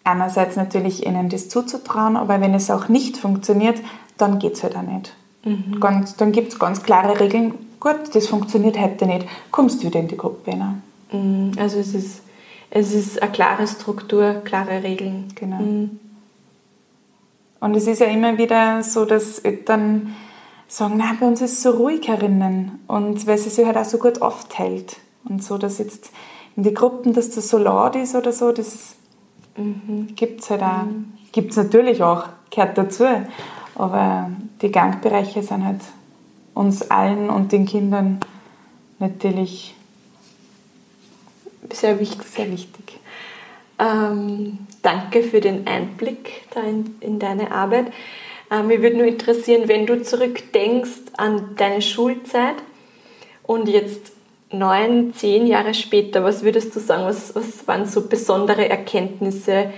einerseits 0.04 0.58
natürlich 0.58 1.06
ihnen 1.06 1.30
das 1.30 1.48
zuzutrauen, 1.48 2.18
aber 2.18 2.42
wenn 2.42 2.54
es 2.54 2.70
auch 2.70 2.90
nicht 2.90 3.16
funktioniert, 3.16 3.80
dann 4.18 4.40
geht 4.40 4.56
es 4.56 4.64
halt 4.64 4.76
auch 4.76 4.82
nicht. 4.82 5.16
Mhm. 5.46 5.80
Ganz, 5.80 6.18
dann 6.18 6.32
gibt 6.32 6.52
es 6.52 6.60
ganz 6.60 6.84
klare 6.84 7.20
Regeln, 7.20 7.54
gut, 7.80 8.14
das 8.14 8.28
funktioniert 8.28 8.78
heute 8.78 9.06
nicht, 9.06 9.26
kommst 9.52 9.82
du 9.82 9.88
wieder 9.88 10.00
in 10.00 10.10
die 10.10 10.18
Gruppe 10.18 10.52
rein. 10.52 10.84
Mhm. 11.12 11.52
Also 11.58 11.80
es 11.80 11.94
ist, 11.94 12.22
es 12.70 12.94
ist 12.94 13.22
eine 13.22 13.32
klare 13.32 13.68
Struktur, 13.68 14.42
klare 14.44 14.84
Regeln. 14.84 15.30
Genau. 15.36 15.58
Mhm. 15.58 16.00
Und 17.60 17.76
es 17.76 17.88
ist 17.88 18.00
ja 18.00 18.08
immer 18.08 18.38
wieder 18.38 18.84
so, 18.84 19.06
dass 19.06 19.40
Eltern 19.40 20.16
sagen, 20.68 20.96
na, 20.98 21.16
bei 21.20 21.26
uns 21.26 21.42
ist 21.42 21.54
es 21.54 21.64
so 21.64 21.72
ruhig 21.72 22.08
herinnen. 22.08 22.80
Und 22.88 23.26
weil 23.28 23.38
sie 23.38 23.50
sich 23.50 23.66
halt 23.66 23.78
auch 23.78 23.86
so 23.86 23.98
gut 23.98 24.22
aufteilt. 24.22 24.98
Und 25.24 25.44
so, 25.44 25.58
dass 25.58 25.78
jetzt 25.78 26.12
in 26.56 26.64
die 26.64 26.74
Gruppen, 26.74 27.14
dass 27.14 27.32
das 27.32 27.50
so 27.50 27.58
laut 27.58 27.96
ist 27.96 28.16
oder 28.16 28.32
so, 28.32 28.52
das 28.52 28.96
mhm. 29.58 30.16
gibt 30.16 30.42
es 30.42 30.50
halt 30.50 30.62
auch. 30.62 30.84
Mhm. 30.84 31.14
Gibt 31.32 31.52
es 31.52 31.58
natürlich 31.58 32.02
auch, 32.04 32.26
gehört 32.50 32.78
dazu. 32.78 33.06
Aber 33.76 34.32
die 34.62 34.72
Gangbereiche 34.72 35.44
sind 35.44 35.66
halt 35.66 35.82
uns 36.54 36.90
allen 36.90 37.30
und 37.30 37.52
den 37.52 37.66
Kindern 37.66 38.20
natürlich 39.00 39.76
sehr 41.72 42.00
wichtig. 42.00 42.28
Sehr 42.28 42.52
wichtig. 42.52 43.00
Ähm, 43.78 44.60
danke 44.82 45.24
für 45.24 45.42
den 45.42 45.68
Einblick 45.68 46.44
da 46.52 46.62
in, 46.62 46.96
in 47.02 47.20
deine 47.20 47.52
Arbeit. 47.52 47.92
Ähm, 48.50 48.68
mich 48.68 48.82
würde 48.82 48.98
nur 48.98 49.08
interessieren, 49.08 49.68
wenn 49.68 49.86
du 49.86 50.02
zurückdenkst 50.02 51.12
an 51.18 51.56
deine 51.58 51.82
Schulzeit 51.82 52.56
und 53.44 53.68
jetzt 53.68 54.14
neun, 54.52 55.14
zehn 55.14 55.48
Jahre 55.48 55.74
später, 55.74 56.24
was 56.24 56.44
würdest 56.44 56.76
du 56.76 56.80
sagen, 56.80 57.04
was, 57.06 57.36
was 57.36 57.68
waren 57.68 57.86
so 57.86 58.08
besondere 58.08 58.70
Erkenntnisse, 58.70 59.72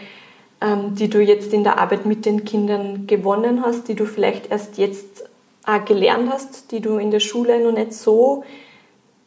die 0.60 1.10
du 1.10 1.22
jetzt 1.22 1.54
in 1.54 1.64
der 1.64 1.78
Arbeit 1.78 2.06
mit 2.06 2.26
den 2.26 2.44
Kindern 2.44 3.06
gewonnen 3.06 3.64
hast, 3.64 3.88
die 3.88 3.96
du 3.96 4.06
vielleicht 4.06 4.50
erst 4.50 4.78
jetzt 4.78 5.30
auch 5.66 5.86
gelernt 5.86 6.32
hast, 6.32 6.72
die 6.72 6.80
du 6.80 6.98
in 6.98 7.12
der 7.12 7.20
Schule 7.20 7.64
noch 7.64 7.78
nicht 7.78 7.94
so 7.94 8.44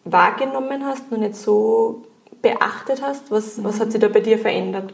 wahrgenommen 0.04 0.84
hast, 0.84 1.12
noch 1.12 1.18
nicht 1.18 1.36
so 1.36 2.02
beachtet 2.42 3.02
hast? 3.02 3.30
Was, 3.30 3.62
was 3.62 3.78
hat 3.78 3.92
sich 3.92 4.00
da 4.00 4.08
bei 4.08 4.20
dir 4.20 4.38
verändert? 4.38 4.92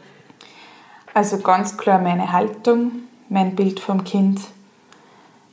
Also 1.13 1.39
ganz 1.39 1.77
klar 1.77 1.99
meine 1.99 2.31
Haltung, 2.31 2.91
mein 3.29 3.55
Bild 3.55 3.79
vom 3.79 4.03
Kind. 4.03 4.41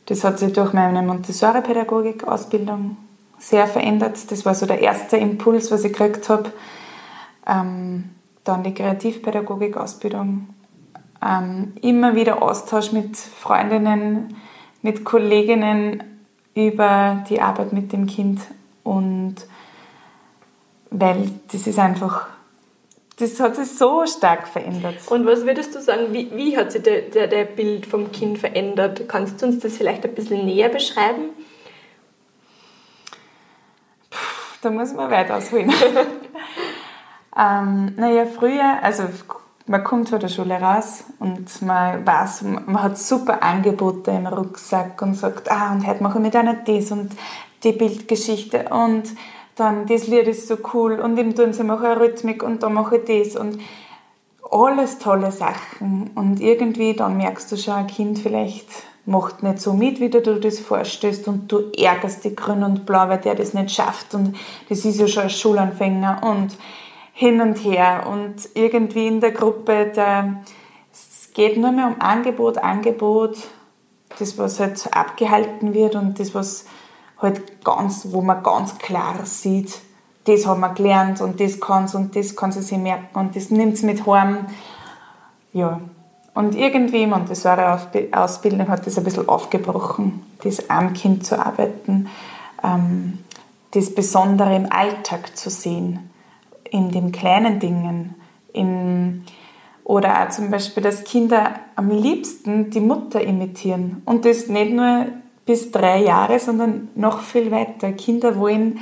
Das 0.07 0.25
hat 0.25 0.39
sich 0.39 0.53
durch 0.53 0.75
meine 0.75 1.01
Montessori-Pädagogik-Ausbildung 1.03 2.99
sehr 3.39 3.67
verändert. 3.67 4.31
Das 4.31 4.45
war 4.45 4.55
so 4.55 4.67
der 4.67 4.81
erste 4.81 5.17
Impuls, 5.17 5.71
was 5.71 5.85
ich 5.85 5.93
gekriegt 5.93 6.29
habe. 6.29 6.53
Ähm, 7.47 8.11
dann 8.45 8.63
die 8.63 8.75
Kreativpädagogik-Ausbildung. 8.75 10.49
Ähm, 11.25 11.73
immer 11.81 12.15
wieder 12.15 12.43
Austausch 12.43 12.93
mit 12.93 13.17
Freundinnen, 13.17 14.37
mit 14.83 15.05
Kolleginnen 15.05 16.03
über 16.55 17.25
die 17.29 17.41
Arbeit 17.41 17.73
mit 17.73 17.93
dem 17.93 18.07
Kind 18.07 18.41
und 18.83 19.37
weil 20.91 21.31
das 21.51 21.67
ist 21.67 21.79
einfach, 21.79 22.29
das 23.17 23.41
hat 23.41 23.57
sich 23.57 23.71
so 23.71 24.07
stark 24.07 24.47
verändert. 24.47 24.97
Und 25.09 25.27
was 25.27 25.45
würdest 25.45 25.75
du 25.75 25.81
sagen, 25.81 26.13
wie, 26.13 26.31
wie 26.37 26.57
hat 26.57 26.73
sich 26.73 26.83
der, 26.83 27.03
der, 27.03 27.27
der 27.27 27.45
Bild 27.45 27.87
vom 27.87 28.13
Kind 28.13 28.39
verändert? 28.39 29.09
Kannst 29.09 29.41
du 29.41 29.47
uns 29.47 29.61
das 29.61 29.77
vielleicht 29.77 30.05
ein 30.05 30.15
bisschen 30.15 30.45
näher 30.45 30.69
beschreiben? 30.69 31.31
Puh, 34.11 34.19
da 34.63 34.71
muss 34.71 34.93
man 34.93 35.11
weit 35.11 35.31
ausholen. 35.31 35.73
ähm, 37.37 37.95
naja, 37.97 38.27
früher, 38.27 38.79
also 38.83 39.09
man 39.67 39.83
kommt 39.83 40.11
von 40.11 40.21
der 40.21 40.29
Schule 40.29 40.61
raus 40.61 41.05
und 41.19 41.63
man 41.63 42.07
weiß, 42.07 42.43
man 42.43 42.83
hat 42.83 42.99
super 42.99 43.43
Angebote 43.43 44.11
im 44.11 44.27
Rucksack 44.27 45.01
und 45.01 45.15
sagt, 45.15 45.51
ah, 45.51 45.73
und 45.73 45.87
heute 45.87 46.03
mache 46.03 46.19
ich 46.19 46.25
mit 46.25 46.37
einer 46.37 46.55
das 46.55 46.91
und 46.91 47.13
die 47.63 47.73
Bildgeschichte 47.73 48.69
und 48.69 49.05
dann 49.57 49.87
das 49.87 50.07
Lied 50.07 50.27
ist 50.27 50.49
so 50.49 50.57
cool 50.75 51.01
und 51.01 51.17
im 51.17 51.35
tun 51.35 51.53
sie 51.53 51.65
mache 51.65 51.89
eine 51.89 52.01
Rhythmik 52.01 52.43
und 52.43 52.63
da 52.63 52.69
mache 52.69 52.99
ich 52.99 53.27
das 53.27 53.41
und 53.41 53.59
alles 54.51 54.99
tolle 54.99 55.33
Sachen. 55.33 56.11
Und 56.15 56.41
irgendwie 56.41 56.95
dann 56.95 57.17
merkst 57.17 57.51
du 57.51 57.57
schon, 57.57 57.75
ein 57.75 57.87
Kind 57.87 58.19
vielleicht 58.19 58.69
macht 59.07 59.43
nicht 59.43 59.61
so 59.61 59.75
mit, 59.75 60.01
wie 60.01 60.09
du 60.09 60.23
dir 60.23 60.41
das 60.41 60.61
vorstellst 60.61 61.29
und 61.29 61.51
du 61.51 61.71
ärgerst 61.77 62.25
dich 62.25 62.37
grün 62.37 62.63
und 62.63 62.87
blau, 62.87 63.09
weil 63.09 63.19
der 63.19 63.35
das 63.35 63.55
nicht 63.55 63.71
schafft 63.71 64.15
und 64.15 64.37
das 64.69 64.85
ist 64.85 64.99
ja 64.99 65.07
schon 65.07 65.25
ein 65.25 65.31
Schulanfänger 65.31 66.21
und 66.23 66.57
hin 67.17 67.41
und 67.41 67.59
her 67.59 68.07
und 68.11 68.35
irgendwie 68.55 69.07
in 69.07 69.21
der 69.21 69.31
Gruppe, 69.31 69.93
da, 69.95 70.43
es 70.93 71.31
geht 71.33 71.57
nur 71.57 71.71
mehr 71.71 71.87
um 71.87 72.01
Angebot, 72.01 72.59
Angebot, 72.59 73.39
das, 74.19 74.37
was 74.37 74.59
halt 74.59 74.85
abgehalten 74.93 75.75
wird 75.75 75.95
und 75.95 76.19
das, 76.19 76.35
was 76.35 76.67
halt 77.19 77.65
ganz, 77.65 78.09
wo 78.11 78.21
man 78.21 78.43
ganz 78.43 78.79
klar 78.79 79.25
sieht, 79.25 79.79
das 80.25 80.45
haben 80.45 80.61
wir 80.61 80.75
gelernt 80.75 81.21
und 81.21 81.39
das 81.39 81.61
kann 81.61 81.89
und 81.95 82.17
das 82.17 82.35
kann 82.35 82.51
sie 82.51 82.63
sich 82.63 82.79
merken 82.79 83.17
und 83.17 83.37
das 83.37 83.51
nimmt 83.51 83.79
sie 83.79 83.87
mit 83.87 84.05
heim. 84.07 84.47
Ja. 85.53 85.81
Und 86.35 86.57
irgendwie, 86.57 87.05
und 87.05 87.31
das 87.31 87.45
war 87.45 87.57
eine 87.57 88.09
Ausbildung, 88.13 88.67
hat 88.67 88.89
das 88.89 88.99
ein 88.99 89.05
bisschen 89.05 89.29
aufgebrochen, 89.29 90.27
das 90.43 90.69
am 90.69 90.95
Kind 90.95 91.25
zu 91.25 91.39
arbeiten, 91.39 92.09
ähm, 92.65 93.21
das 93.71 93.95
Besondere 93.95 94.57
im 94.57 94.73
Alltag 94.73 95.37
zu 95.37 95.49
sehen 95.49 96.11
in 96.75 96.91
den 96.91 97.13
kleinen 97.13 97.61
Dingen. 97.61 98.17
In, 98.53 99.25
oder 99.85 100.25
auch 100.25 100.31
zum 100.31 100.51
Beispiel, 100.51 100.83
dass 100.83 101.05
Kinder 101.05 101.55
am 101.77 101.89
liebsten 101.89 102.71
die 102.71 102.81
Mutter 102.81 103.21
imitieren. 103.21 104.03
Und 104.05 104.25
das 104.25 104.49
nicht 104.49 104.73
nur 104.73 105.07
bis 105.47 105.71
drei 105.71 106.03
Jahre, 106.03 106.41
sondern 106.41 106.89
noch 106.97 107.21
viel 107.21 107.53
weiter. 107.53 107.93
Kinder 107.93 108.41
wollen 108.41 108.81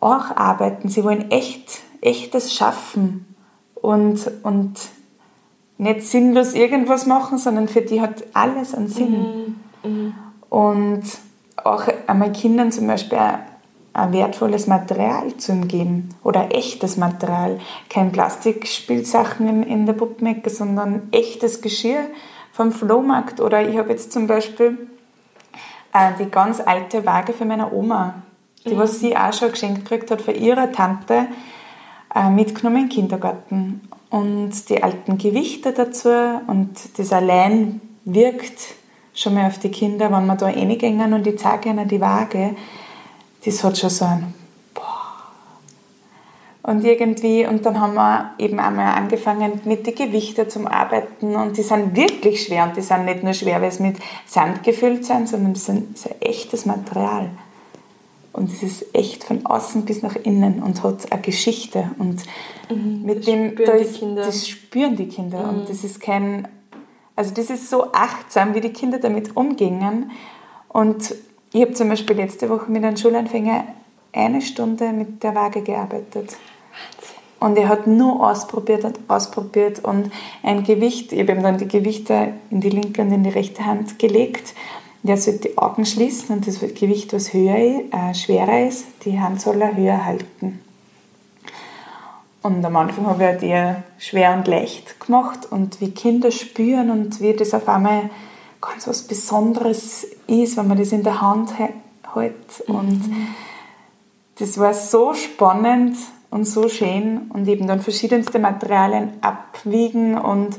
auch 0.00 0.34
arbeiten, 0.34 0.88
sie 0.88 1.04
wollen 1.04 1.30
echt, 1.30 1.80
echtes 2.00 2.54
schaffen 2.54 3.34
und, 3.74 4.30
und 4.42 4.78
nicht 5.76 6.02
sinnlos 6.04 6.54
irgendwas 6.54 7.04
machen, 7.04 7.36
sondern 7.36 7.68
für 7.68 7.82
die 7.82 8.00
hat 8.00 8.24
alles 8.32 8.74
einen 8.74 8.88
Sinn. 8.88 9.56
Mhm. 9.82 9.90
Mhm. 9.90 10.14
Und 10.48 11.02
auch 11.56 11.82
einmal 12.06 12.32
Kindern 12.32 12.72
zum 12.72 12.86
Beispiel 12.86 13.18
wertvolles 14.12 14.66
Material 14.66 15.36
zu 15.36 15.52
ihm 15.52 15.68
geben 15.68 16.08
oder 16.22 16.54
echtes 16.54 16.96
Material. 16.96 17.58
Kein 17.88 18.12
Plastikspielsachen 18.12 19.62
in, 19.64 19.86
der 19.86 19.92
Puppenecke, 19.92 20.50
sondern 20.50 21.08
echtes 21.10 21.60
Geschirr 21.60 22.04
vom 22.52 22.72
Flohmarkt. 22.72 23.40
Oder 23.40 23.68
ich 23.68 23.76
habe 23.76 23.90
jetzt 23.90 24.12
zum 24.12 24.26
Beispiel 24.26 24.88
äh, 25.92 26.12
die 26.18 26.30
ganz 26.30 26.60
alte 26.60 27.04
Waage 27.04 27.32
für 27.32 27.44
meine 27.44 27.72
Oma, 27.72 28.22
die 28.64 28.74
mhm. 28.74 28.78
was 28.78 29.00
sie 29.00 29.16
auch 29.16 29.32
schon 29.32 29.50
geschenkt 29.50 29.84
gekriegt 29.84 30.10
hat 30.10 30.22
für 30.22 30.32
ihre 30.32 30.70
Tante, 30.72 31.26
äh, 32.14 32.30
mitgenommen 32.30 32.84
im 32.84 32.88
Kindergarten. 32.88 33.88
Und 34.10 34.68
die 34.70 34.82
alten 34.82 35.18
Gewichte 35.18 35.72
dazu 35.72 36.08
und 36.46 36.98
das 36.98 37.12
allein 37.12 37.80
wirkt 38.04 38.74
schon 39.12 39.34
mal 39.34 39.48
auf 39.48 39.58
die 39.58 39.70
Kinder, 39.70 40.10
wenn 40.10 40.26
man 40.26 40.38
da 40.38 40.46
reingehen 40.46 41.12
und 41.12 41.26
ich 41.26 41.38
zeige 41.38 41.70
ihnen 41.70 41.88
die 41.88 42.00
Waage 42.00 42.54
das 43.44 43.64
hat 43.64 43.78
schon 43.78 43.90
so 43.90 44.04
ein. 44.04 44.34
Und 46.62 46.84
irgendwie, 46.84 47.46
und 47.46 47.64
dann 47.64 47.80
haben 47.80 47.94
wir 47.94 48.32
eben 48.38 48.60
einmal 48.60 48.94
angefangen 48.94 49.62
mit 49.64 49.86
den 49.86 49.94
Gewichten 49.94 50.50
zum 50.50 50.66
Arbeiten 50.66 51.34
und 51.34 51.56
die 51.56 51.62
sind 51.62 51.96
wirklich 51.96 52.44
schwer 52.44 52.64
und 52.64 52.76
die 52.76 52.82
sind 52.82 53.06
nicht 53.06 53.22
nur 53.24 53.32
schwer, 53.32 53.62
weil 53.62 53.72
sie 53.72 53.84
mit 53.84 53.96
Sand 54.26 54.62
gefüllt 54.64 55.06
sind, 55.06 55.30
sondern 55.30 55.54
das, 55.54 55.64
das 55.66 55.76
ist 55.76 56.06
ein 56.10 56.20
echtes 56.20 56.66
Material. 56.66 57.30
und 58.38 58.52
es 58.52 58.62
ist 58.62 58.94
echt 58.94 59.24
von 59.24 59.44
außen 59.46 59.84
bis 59.84 60.02
nach 60.02 60.16
innen 60.16 60.62
und 60.62 60.82
hat 60.82 61.10
eine 61.10 61.22
Geschichte 61.22 61.90
und 61.98 62.22
mhm, 62.70 63.02
mit 63.02 63.26
dem 63.26 63.56
da 63.56 63.72
ist, 63.72 64.02
das 64.16 64.46
spüren 64.46 64.96
die 64.96 65.08
Kinder 65.08 65.44
mhm. 65.44 65.60
und 65.60 65.68
das 65.68 65.84
ist 65.84 66.00
kein 66.00 66.48
also 67.16 67.34
das 67.34 67.50
ist 67.50 67.68
so 67.68 67.92
achtsam, 67.92 68.54
wie 68.54 68.60
die 68.60 68.72
Kinder 68.72 68.98
damit 68.98 69.36
umgehen 69.36 70.12
und 70.68 71.14
ich 71.52 71.62
habe 71.62 71.72
zum 71.72 71.88
Beispiel 71.88 72.16
letzte 72.16 72.48
Woche 72.48 72.70
mit 72.70 72.84
einem 72.84 72.96
Schulanfänger 72.96 73.64
eine 74.12 74.40
Stunde 74.40 74.92
mit 74.92 75.22
der 75.22 75.34
Waage 75.34 75.62
gearbeitet. 75.62 76.36
Und 77.40 77.56
er 77.56 77.68
hat 77.68 77.86
nur 77.86 78.28
ausprobiert 78.28 78.84
und 78.84 78.98
ausprobiert 79.06 79.84
und 79.84 80.10
ein 80.42 80.64
Gewicht, 80.64 81.12
ich 81.12 81.20
habe 81.20 81.32
ihm 81.32 81.42
dann 81.42 81.58
die 81.58 81.68
Gewichte 81.68 82.32
in 82.50 82.60
die 82.60 82.70
linke 82.70 83.02
und 83.02 83.12
in 83.12 83.22
die 83.22 83.30
rechte 83.30 83.64
Hand 83.64 83.98
gelegt. 83.98 84.54
Der 85.04 85.16
sollte 85.16 85.48
die 85.48 85.58
Augen 85.58 85.86
schließen 85.86 86.36
und 86.36 86.46
das 86.46 86.58
Gewicht, 86.58 87.12
was 87.12 87.32
höher, 87.32 87.56
äh, 87.56 88.14
schwerer 88.14 88.66
ist, 88.66 88.86
die 89.04 89.20
Hand 89.20 89.40
soll 89.40 89.62
er 89.62 89.76
höher 89.76 90.04
halten. 90.04 90.60
Und 92.42 92.64
am 92.64 92.76
Anfang 92.76 93.06
habe 93.06 93.22
ich 93.22 93.28
halt 93.28 93.42
eher 93.42 93.82
schwer 93.98 94.34
und 94.34 94.48
leicht 94.48 94.98
gemacht 94.98 95.46
und 95.50 95.80
wie 95.80 95.90
Kinder 95.90 96.30
spüren 96.30 96.90
und 96.90 97.20
wie 97.20 97.34
das 97.34 97.54
auf 97.54 97.68
einmal 97.68 98.10
ganz 98.60 98.86
was 98.86 99.02
Besonderes 99.02 100.06
ist, 100.26 100.56
wenn 100.56 100.68
man 100.68 100.78
das 100.78 100.92
in 100.92 101.02
der 101.02 101.20
Hand 101.20 101.58
hält. 101.58 102.60
Und 102.66 103.08
mhm. 103.08 103.28
das 104.38 104.58
war 104.58 104.74
so 104.74 105.14
spannend 105.14 105.96
und 106.30 106.44
so 106.44 106.68
schön 106.68 107.30
und 107.32 107.48
eben 107.48 107.66
dann 107.66 107.80
verschiedenste 107.80 108.38
Materialien 108.38 109.12
abwiegen 109.20 110.18
und 110.18 110.58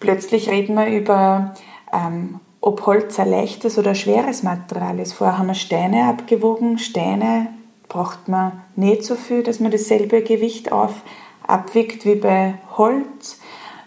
plötzlich 0.00 0.50
reden 0.50 0.74
wir 0.74 0.88
über, 0.88 1.54
ähm, 1.92 2.40
ob 2.60 2.84
Holz 2.86 3.18
ein 3.18 3.30
leichtes 3.30 3.78
oder 3.78 3.90
ein 3.90 3.96
schweres 3.96 4.42
Material 4.42 4.98
ist. 4.98 5.14
Vorher 5.14 5.38
haben 5.38 5.48
wir 5.48 5.54
Steine 5.54 6.08
abgewogen. 6.08 6.78
Steine 6.78 7.48
braucht 7.88 8.28
man 8.28 8.62
nicht 8.76 9.04
so 9.04 9.14
viel, 9.14 9.42
dass 9.42 9.60
man 9.60 9.70
dasselbe 9.70 10.22
Gewicht 10.22 10.72
auf, 10.72 10.92
abwiegt 11.46 12.04
wie 12.04 12.14
bei 12.14 12.54
Holz. 12.76 13.40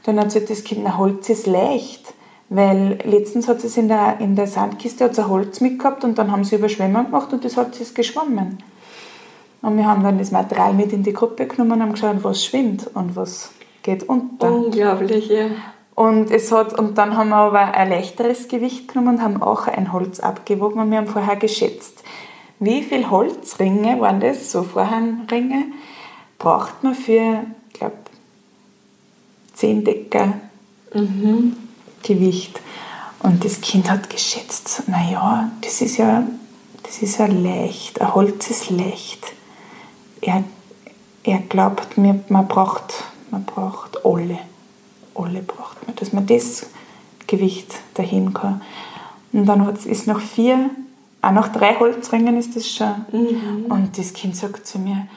Dann 0.04 0.20
hat 0.20 0.32
sich 0.32 0.46
das 0.46 0.64
Kind, 0.64 0.82
na 0.84 0.98
Holz 0.98 1.30
ist 1.30 1.48
leicht. 1.48 2.15
Weil 2.50 3.00
letztens 3.04 3.48
hat 3.48 3.64
es 3.64 3.76
in 3.76 3.88
der, 3.88 4.20
in 4.20 4.36
der 4.36 4.48
Sandkiste 4.48 5.06
hat's 5.06 5.18
ein 5.18 5.28
Holz 5.28 5.62
mitgehabt 5.62 6.04
und 6.04 6.18
dann 6.18 6.32
haben 6.32 6.44
sie 6.44 6.56
Überschwemmung 6.56 7.06
gemacht 7.06 7.34
und 7.34 7.44
das 7.44 7.58
Holz 7.58 7.80
ist 7.80 7.96
geschwommen. 7.96 8.60
Und 9.62 9.78
wir 9.78 9.88
haben 9.88 10.04
dann 10.04 10.20
das 10.20 10.32
Material 10.32 10.74
mit 10.74 10.94
in 10.94 11.02
die 11.02 11.14
Gruppe 11.14 11.48
genommen 11.48 11.74
und 11.74 11.82
haben 11.82 11.94
geschaut, 11.94 12.24
was 12.24 12.46
schwimmt 12.46 12.88
und 12.94 13.16
was 13.16 13.50
geht 13.82 14.04
unter. 14.04 14.54
Unglaublich, 14.54 15.28
ja. 15.28 15.48
Und, 15.96 16.30
es 16.30 16.52
hat, 16.52 16.78
und 16.78 16.98
dann 16.98 17.18
haben 17.18 17.30
wir 17.30 17.38
aber 17.38 17.74
ein 17.74 17.90
leichteres 17.90 18.48
Gewicht 18.48 18.90
genommen 18.90 19.16
und 19.16 19.24
haben 19.24 19.42
auch 19.42 19.68
ein 19.68 19.92
Holz 19.94 20.20
abgewogen 20.20 20.82
und 20.82 20.92
wir 20.92 20.98
haben 20.98 21.08
vorher 21.08 21.38
geschätzt, 21.38 22.04
wie 22.60 22.84
viele 22.84 23.10
Holzringe 23.10 24.00
waren 24.00 24.20
das, 24.20 24.52
so 24.52 24.64
Vorhangringe, 24.64 25.66
braucht 26.38 26.84
man 26.84 26.96
für, 26.96 27.44
ich 27.70 27.80
glaube, 27.80 27.96
10 29.54 29.84
Decker 29.86 30.34
mhm. 30.94 31.56
Gewicht. 32.06 32.62
Und 33.20 33.44
das 33.44 33.60
Kind 33.60 33.90
hat 33.90 34.10
geschätzt, 34.10 34.84
naja, 34.88 35.52
das 35.62 35.82
ist 35.82 35.98
ja, 35.98 36.24
das 36.84 37.00
ist 37.00 37.18
ja 37.18 37.26
leicht, 37.26 38.00
ein 38.00 38.14
Holz 38.14 38.50
ist 38.50 38.70
leicht. 38.70 39.34
Er, 40.22 40.44
er 41.24 41.40
glaubt 41.40 41.98
mir, 41.98 42.24
man 42.30 42.48
braucht, 42.48 43.04
man 43.32 43.44
braucht 43.44 44.06
alle. 44.06 44.40
Alle 45.16 45.42
braucht 45.42 45.86
man, 45.88 45.96
dass 45.96 46.14
man 46.14 46.28
das 46.28 46.68
Gewicht 47.26 47.74
dahin 47.96 48.34
kann. 48.34 48.62
Und 49.34 49.46
dann 49.46 49.68
ist 49.76 50.08
noch 50.08 50.20
vier, 50.20 50.70
auch 51.22 51.32
nach 51.32 51.48
drei 51.48 51.76
Holzringen 51.80 52.38
ist 52.38 52.56
das 52.56 52.70
schon. 52.70 53.06
Mhm. 53.12 53.66
Und 53.68 53.98
das 53.98 54.14
Kind 54.14 54.36
sagt 54.36 54.68
zu 54.68 54.78
mir, 54.78 55.08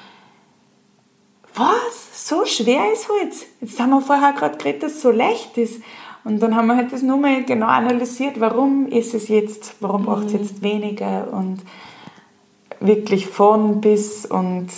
was? 1.55 2.29
So 2.29 2.45
schwer 2.47 2.93
ist 2.93 3.09
Holz? 3.09 3.45
Jetzt 3.61 3.79
haben 3.79 3.91
wir 3.91 4.01
vorher 4.01 4.33
gerade 4.33 4.57
geredet, 4.57 4.85
dass 4.85 4.93
es 4.93 5.03
so 5.03 5.11
leicht 5.11 5.57
ist. 5.59 5.83
Und 6.25 6.41
dann 6.41 6.55
haben 6.57 6.67
wir 6.67 6.77
halt 6.77 6.93
das 6.93 7.03
nur 7.03 7.17
mal 7.17 7.45
genau 7.45 7.67
analysiert, 7.67 8.41
warum 8.41 8.87
ist 8.89 9.15
es 9.15 9.29
jetzt, 9.29 9.77
warum 9.81 10.05
braucht 10.05 10.27
es 10.27 10.33
mhm. 10.33 10.39
jetzt 10.41 10.63
weniger 10.63 11.33
und 11.33 11.63
wirklich 12.81 13.27
von 13.27 13.81
bis 13.81 14.27
und 14.27 14.69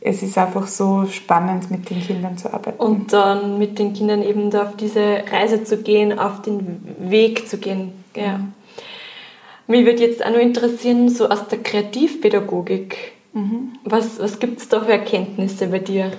es 0.00 0.22
ist 0.22 0.38
einfach 0.38 0.66
so 0.66 1.06
spannend, 1.06 1.70
mit 1.70 1.90
den 1.90 2.00
Kindern 2.00 2.38
zu 2.38 2.52
arbeiten. 2.52 2.78
Und 2.78 3.12
dann 3.12 3.58
mit 3.58 3.78
den 3.78 3.94
Kindern 3.94 4.22
eben 4.22 4.50
da 4.50 4.62
auf 4.62 4.76
diese 4.76 5.24
Reise 5.30 5.64
zu 5.64 5.78
gehen, 5.78 6.18
auf 6.18 6.42
den 6.42 6.96
Weg 7.00 7.48
zu 7.48 7.58
gehen. 7.58 7.92
Ja. 8.14 8.38
Mhm. 8.38 8.52
Mich 9.66 9.84
würde 9.84 10.02
jetzt 10.02 10.24
auch 10.24 10.30
noch 10.30 10.38
interessieren, 10.38 11.08
so 11.10 11.28
aus 11.28 11.46
der 11.48 11.58
Kreativpädagogik, 11.58 13.12
mhm. 13.34 13.72
was, 13.84 14.18
was 14.18 14.38
gibt 14.38 14.60
es 14.60 14.68
da 14.68 14.80
für 14.80 14.92
Erkenntnisse 14.92 15.66
bei 15.66 15.80
dir? 15.80 16.12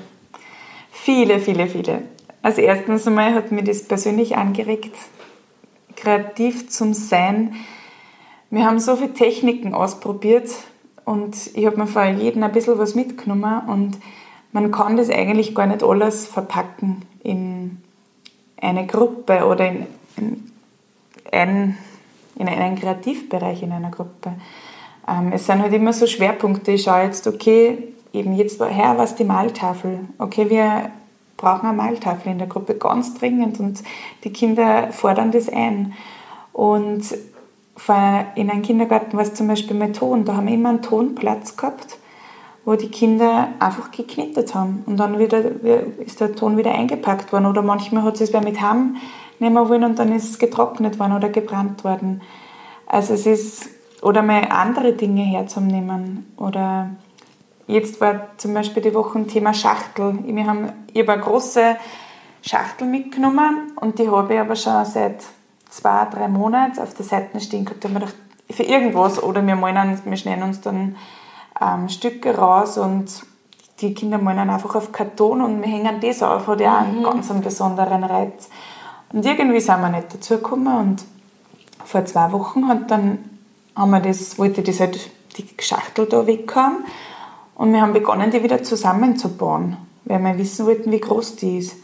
Viele, 0.91 1.39
viele, 1.39 1.67
viele. 1.67 2.03
Als 2.41 2.57
erstens 2.57 3.05
einmal 3.05 3.33
hat 3.33 3.51
mir 3.51 3.63
das 3.63 3.83
persönlich 3.83 4.37
angeregt, 4.37 4.95
kreativ 5.95 6.69
zum 6.69 6.93
Sein. 6.93 7.55
Wir 8.49 8.65
haben 8.65 8.79
so 8.79 8.95
viele 8.95 9.13
Techniken 9.13 9.73
ausprobiert 9.73 10.49
und 11.03 11.35
ich 11.53 11.65
habe 11.65 11.77
mir 11.77 11.87
von 11.87 12.19
jedem 12.19 12.43
ein 12.43 12.51
bisschen 12.51 12.77
was 12.77 12.95
mitgenommen 12.95 13.67
und 13.67 13.97
man 14.51 14.71
kann 14.71 14.97
das 14.97 15.09
eigentlich 15.09 15.53
gar 15.53 15.67
nicht 15.67 15.83
alles 15.83 16.27
verpacken 16.27 17.03
in 17.23 17.81
eine 18.61 18.87
Gruppe 18.87 19.45
oder 19.45 19.67
in, 19.67 19.85
in, 20.17 20.51
ein, 21.31 21.77
in 22.35 22.47
einen 22.47 22.79
Kreativbereich 22.79 23.63
in 23.63 23.71
einer 23.71 23.91
Gruppe. 23.91 24.33
Ähm, 25.07 25.31
es 25.33 25.45
sind 25.45 25.61
halt 25.61 25.73
immer 25.73 25.93
so 25.93 26.07
Schwerpunkte. 26.07 26.71
Ich 26.71 26.83
schaue 26.83 27.03
jetzt, 27.03 27.27
okay, 27.27 27.89
eben 28.13 28.35
jetzt 28.35 28.61
her 28.61 28.95
was 28.97 29.15
die 29.15 29.23
Maltafel. 29.23 29.99
Okay, 30.17 30.49
wir 30.49 30.91
brauchen 31.39 31.67
eine 31.67 31.77
Maltafel 31.77 32.31
in 32.31 32.37
der 32.37 32.47
Gruppe 32.47 32.75
ganz 32.75 33.15
dringend 33.15 33.59
und 33.59 33.81
die 34.23 34.31
Kinder 34.31 34.91
fordern 34.91 35.31
das 35.31 35.49
ein. 35.49 35.93
Und 36.53 37.05
in 38.35 38.49
einem 38.51 38.61
Kindergarten 38.61 39.15
war 39.15 39.23
es 39.23 39.33
zum 39.33 39.47
Beispiel 39.47 39.75
mit 39.75 39.95
Ton, 39.95 40.25
da 40.25 40.35
haben 40.35 40.47
wir 40.47 40.53
immer 40.53 40.69
einen 40.69 40.81
Tonplatz 40.81 41.55
gehabt, 41.55 41.97
wo 42.65 42.75
die 42.75 42.89
Kinder 42.89 43.47
einfach 43.59 43.89
geknetet 43.91 44.53
haben 44.53 44.83
und 44.85 44.97
dann 44.97 45.17
wieder, 45.17 45.39
ist 45.99 46.19
der 46.19 46.35
Ton 46.35 46.57
wieder 46.57 46.75
eingepackt 46.75 47.31
worden 47.31 47.45
oder 47.45 47.61
manchmal 47.61 48.03
hat 48.03 48.19
es 48.19 48.33
wer 48.33 48.43
mit 48.43 48.61
Hamm 48.61 48.97
nehmen 49.39 49.69
wollen 49.69 49.85
und 49.85 49.97
dann 49.97 50.11
ist 50.13 50.29
es 50.29 50.39
getrocknet 50.39 50.99
worden 50.99 51.13
oder 51.13 51.29
gebrannt 51.29 51.85
worden. 51.85 52.21
Also 52.85 53.13
es 53.13 53.25
ist, 53.25 53.69
oder 54.01 54.21
mal 54.21 54.43
andere 54.49 54.93
Dinge 54.93 55.23
herzunehmen 55.23 56.33
oder 56.35 56.89
Jetzt 57.69 58.01
war 58.01 58.29
zum 58.37 58.55
Beispiel 58.55 58.81
die 58.81 58.95
Woche 58.95 59.19
ein 59.19 59.27
Thema 59.27 59.53
Schachtel. 59.53 60.17
Wir 60.23 60.47
haben, 60.47 60.73
ich 60.91 61.01
habe 61.03 61.13
eine 61.13 61.21
große 61.21 61.75
Schachtel 62.41 62.87
mitgenommen 62.87 63.73
und 63.79 63.99
die 63.99 64.09
habe 64.09 64.33
ich 64.33 64.39
aber 64.39 64.55
schon 64.55 64.83
seit 64.85 65.23
zwei, 65.69 66.05
drei 66.05 66.27
Monaten 66.29 66.79
auf 66.79 66.95
der 66.95 67.05
Seite 67.05 67.39
stehen 67.39 67.65
gehabt. 67.65 67.83
Da 67.83 67.89
haben 67.89 67.93
wir 67.93 67.99
gedacht, 67.99 68.15
für 68.49 68.63
irgendwas 68.63 69.21
oder 69.21 69.45
wir, 69.45 69.55
malen, 69.55 70.01
wir 70.03 70.17
schneiden 70.17 70.45
uns 70.45 70.61
dann 70.61 70.95
ähm, 71.61 71.87
Stücke 71.89 72.35
raus 72.35 72.79
und 72.79 73.21
die 73.81 73.93
Kinder 73.93 74.17
malen 74.17 74.49
einfach 74.49 74.73
auf 74.73 74.91
Karton 74.91 75.39
und 75.43 75.61
wir 75.61 75.69
hängen 75.69 75.99
das 76.01 76.23
auf, 76.23 76.47
hat 76.47 76.61
ja 76.61 76.79
mhm. 76.79 76.87
einen 76.87 77.03
ganz 77.03 77.29
einen 77.29 77.41
besonderen 77.41 78.03
Reiz. 78.03 78.49
Und 79.13 79.23
irgendwie 79.23 79.59
sind 79.59 79.79
wir 79.79 79.89
nicht 79.89 80.11
dazu 80.11 80.37
gekommen 80.37 80.75
und 80.75 81.05
vor 81.85 82.03
zwei 82.03 82.31
Wochen 82.31 82.67
hat 82.67 82.89
dann, 82.89 83.19
haben 83.75 83.91
wir 83.91 83.99
das, 83.99 84.39
wollte 84.39 84.61
ich 84.61 84.65
das 84.65 84.79
halt, 84.79 85.11
die 85.37 85.47
Schachtel 85.61 86.07
da 86.07 86.25
weghaben 86.25 86.83
und 87.59 87.71
wir 87.73 87.81
haben 87.81 87.91
begonnen, 87.91 88.31
die 88.31 88.41
wieder 88.41 88.63
zusammenzubauen, 88.63 89.75
weil 90.05 90.23
wir 90.23 90.37
wissen 90.37 90.65
wollten, 90.65 90.93
wie 90.93 91.01
groß 91.01 91.35
die 91.35 91.57
ist. 91.57 91.75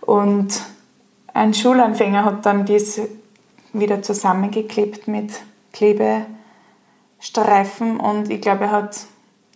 Und 0.00 0.48
ein 1.32 1.54
Schulanfänger 1.54 2.24
hat 2.24 2.44
dann 2.44 2.66
das 2.66 3.00
wieder 3.72 4.02
zusammengeklebt 4.02 5.06
mit 5.06 5.30
Klebestreifen 5.72 8.00
und 8.00 8.30
ich 8.30 8.40
glaube, 8.40 8.64
er 8.64 8.72
hat 8.72 8.98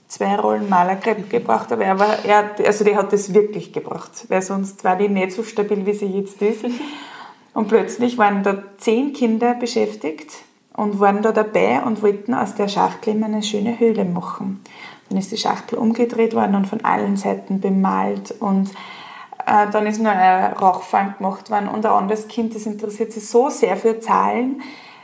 zwei 0.07 0.37
Rollen 0.37 0.69
Malerkrepp 0.69 1.29
gebracht, 1.29 1.73
aber 1.73 1.85
er 1.85 1.99
war, 1.99 2.25
er, 2.25 2.55
also 2.65 2.85
der 2.85 2.95
hat 2.95 3.13
das 3.13 3.35
wirklich 3.35 3.73
gebracht, 3.73 4.27
weil 4.29 4.43
sonst 4.43 4.85
war 4.85 4.95
die 4.95 5.09
nicht 5.09 5.33
so 5.33 5.43
stabil, 5.43 5.85
wie 5.85 5.95
sie 5.95 6.07
jetzt 6.07 6.41
ist. 6.43 6.65
Und 7.55 7.67
plötzlich 7.67 8.19
waren 8.19 8.45
da 8.45 8.63
zehn 8.79 9.13
Kinder 9.13 9.55
beschäftigt 9.55 10.31
und 10.75 11.01
waren 11.01 11.23
da 11.23 11.33
dabei 11.33 11.83
und 11.83 12.03
wollten 12.03 12.35
aus 12.35 12.55
der 12.55 12.69
Schachtel 12.69 13.21
eine 13.25 13.43
schöne 13.43 13.81
Höhle 13.81 14.05
machen. 14.05 14.61
Dann 15.09 15.19
ist 15.19 15.31
die 15.31 15.37
Schachtel 15.37 15.79
umgedreht 15.79 16.35
worden 16.35 16.55
und 16.55 16.67
von 16.67 16.85
allen 16.85 17.17
Seiten 17.17 17.61
bemalt 17.61 18.33
und 18.41 18.71
äh, 19.47 19.71
dann 19.71 19.87
ist 19.87 20.01
nur 20.01 20.11
ein 20.11 20.53
Rauchfang 20.55 21.15
gemacht 21.19 21.51
worden 21.51 21.69
und 21.69 21.87
ein 21.87 21.93
anderes 21.93 22.27
Kind, 22.29 22.55
das 22.55 22.67
interessiert 22.67 23.13
sich 23.13 23.27
so 23.27 23.49
sehr 23.49 23.77
für 23.77 24.01
Zahlen, 24.01 24.63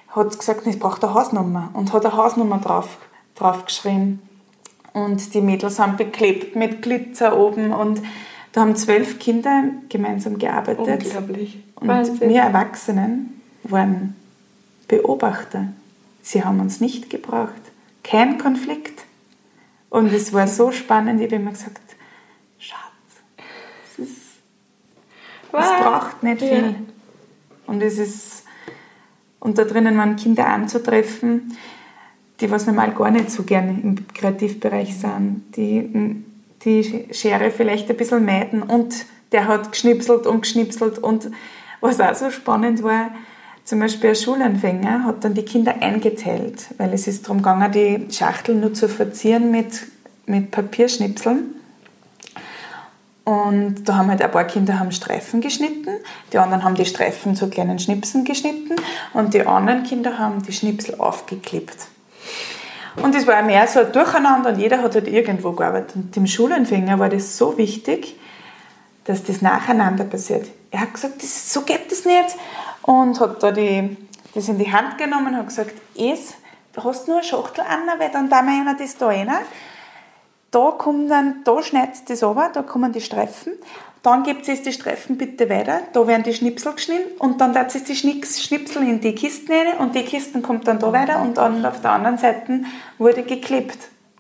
hat 0.09 0.37
gesagt, 0.37 0.67
ich 0.67 0.79
brauche 0.79 1.03
eine 1.03 1.15
Hausnummer 1.15 1.71
und 1.75 1.93
hat 1.93 2.05
eine 2.05 2.17
Hausnummer 2.17 2.59
drauf, 2.59 2.99
drauf 3.37 3.65
geschrieben. 3.65 4.21
Und 4.93 5.33
die 5.33 5.41
Mädels 5.41 5.79
haben 5.79 5.97
beklebt 5.97 6.55
mit 6.55 6.83
Glitzer 6.83 7.39
oben 7.39 7.73
und 7.73 8.03
da 8.53 8.61
haben 8.61 8.77
zwölf 8.77 9.19
Kinder 9.19 9.65
gemeinsam 9.89 10.39
gearbeitet. 10.39 11.05
Unglaublich. 11.05 11.63
Und 11.77 11.89
Wahnsinn. 11.89 12.29
wir 12.29 12.43
Erwachsenen 12.43 13.41
waren 13.63 14.15
Beobachter. 14.89 15.69
Sie 16.21 16.45
haben 16.45 16.61
uns 16.61 16.81
nicht 16.81 17.09
gebraucht. 17.09 17.53
Kein 18.05 18.37
Konflikt. 18.37 19.05
Und 19.93 20.11
es 20.11 20.33
war 20.33 20.49
so 20.49 20.73
spannend, 20.73 21.21
ich 21.21 21.27
habe 21.27 21.37
immer 21.37 21.51
gesagt, 21.51 21.97
Schatz, 22.59 22.81
es, 23.85 23.99
ist, 23.99 24.21
es 25.53 25.53
braucht 25.53 26.23
nicht 26.23 26.39
viel. 26.39 26.63
Ja. 26.63 26.75
Und 27.67 27.83
es 27.83 27.99
ist, 27.99 28.45
und 29.39 29.59
da 29.59 29.65
drinnen 29.65 29.99
waren 29.99 30.17
Kinder 30.17 30.47
anzutreffen, 30.47 31.59
die 32.41 32.51
was 32.51 32.67
normal 32.67 32.93
gar 32.93 33.11
nicht 33.11 33.31
so 33.31 33.43
gerne 33.43 33.79
im 33.83 34.09
Kreativbereich 34.15 34.99
sind, 34.99 35.45
die 35.57 36.25
die 36.63 37.09
Schere 37.13 37.51
vielleicht 37.51 37.91
ein 37.91 37.97
bisschen 37.99 38.25
meiden 38.25 38.63
und 38.63 39.05
der 39.31 39.47
hat 39.47 39.73
geschnipselt 39.73 40.27
und 40.27 40.41
geschnipselt 40.41 41.01
und 41.01 41.31
was 41.83 42.01
auch 42.01 42.15
so 42.15 42.31
spannend 42.31 42.83
war, 42.83 43.11
zum 43.65 43.79
Beispiel 43.79 44.11
ein 44.11 44.17
Schulanfänger 44.17 45.05
hat 45.05 45.25
dann 45.25 45.35
die 45.35 45.45
Kinder 45.45 45.77
eingeteilt, 45.81 46.67
weil 46.79 46.93
es 46.93 47.07
ist 47.07 47.25
darum 47.25 47.39
gegangen, 47.39 47.71
die 47.73 48.09
Schachtel 48.13 48.57
nur 48.57 48.75
zu 48.75 48.89
verzieren 48.89 49.51
mit, 49.51 49.83
mit 50.27 50.51
Papierschnipseln. 50.51 51.55
Und 53.25 53.85
da 53.85 53.97
haben 53.97 54.09
halt 54.09 54.21
ein 54.21 54.33
paar 54.33 54.45
Kinder 54.45 54.81
haben 54.81 54.91
Streifen 54.91 55.41
geschnitten, 55.41 55.91
die 56.33 56.39
anderen 56.39 56.65
haben 56.65 56.75
die 56.75 56.85
Streifen 56.85 57.37
zu 57.37 57.49
kleinen 57.49 57.79
Schnipseln 57.79 58.25
geschnitten 58.25 58.75
und 59.15 59.33
die 59.33 59.47
anderen 59.47 59.85
Kinder 59.85 60.19
haben 60.19 60.43
die 60.43 60.53
Schnipsel 60.53 60.97
aufgeklebt. 60.97 61.77
Und 62.97 63.15
es 63.15 63.27
war 63.29 63.43
mehr 63.43 63.69
so 63.69 63.79
ein 63.79 63.93
Durcheinander 63.93 64.51
und 64.51 64.59
jeder 64.59 64.83
hat 64.83 64.97
halt 64.97 65.07
irgendwo 65.07 65.53
gearbeitet. 65.53 65.95
Und 65.95 66.17
dem 66.17 66.27
Schulanfänger 66.27 66.99
war 66.99 67.09
das 67.09 67.39
so 67.39 67.57
wichtig, 67.57 68.17
dass 69.05 69.23
das 69.23 69.41
nacheinander 69.41 70.05
passiert. 70.05 70.47
Er 70.73 70.81
hat 70.81 70.95
gesagt, 70.95 71.23
das, 71.23 71.53
so 71.53 71.63
geht 71.63 71.91
das 71.91 72.05
nicht 72.05 72.37
und 72.83 73.21
hat 73.21 73.43
da 73.43 73.53
die, 73.53 73.97
das 74.35 74.49
in 74.49 74.59
die 74.59 74.73
Hand 74.73 74.99
genommen 74.99 75.29
und 75.29 75.37
hat 75.37 75.49
gesagt, 75.49 75.75
es, 75.97 76.35
du 76.73 76.85
hast 76.85 77.09
nur 77.09 77.19
eine 77.19 77.27
Schachtel 77.27 77.63
an, 77.63 77.81
weil 77.99 78.11
dann 78.11 78.29
da 78.29 78.43
wir 78.43 78.77
das 78.79 78.97
da 78.97 79.09
rein. 79.09 79.31
Da 80.51 80.71
kommt 80.73 81.11
dann, 81.11 81.43
da 81.45 81.63
schneidet 81.63 82.09
das 82.09 82.23
runter, 82.23 82.51
da 82.53 82.63
kommen 82.63 82.93
die 82.93 83.01
Streifen. 83.01 83.55
Dann 84.03 84.25
gibt 84.25 84.49
es 84.49 84.63
die 84.63 84.73
Streifen 84.73 85.17
bitte 85.17 85.49
weiter, 85.49 85.81
da 85.93 86.07
werden 86.09 86.25
die 86.25 86.35
Schnipsel 86.35 86.73
geschnitten 86.73 87.17
und 87.21 87.41
dann 87.41 87.55
wird 87.55 87.73
es 87.73 87.85
die 87.85 87.95
Schnipsel 87.95 88.83
in 88.83 89.01
die 89.01 89.15
Kisten 89.15 89.53
rein 89.53 89.77
und 89.79 89.95
die 89.95 90.03
Kisten 90.03 90.43
kommt 90.43 90.67
dann 90.67 90.81
da 90.81 90.93
weiter 90.93 91.23
und 91.23 91.37
dann 91.37 91.65
auf 91.65 91.81
der 91.81 91.93
anderen 91.93 92.19
Seite 92.19 92.65
wurde 92.99 93.23
geklebt. 93.23 93.79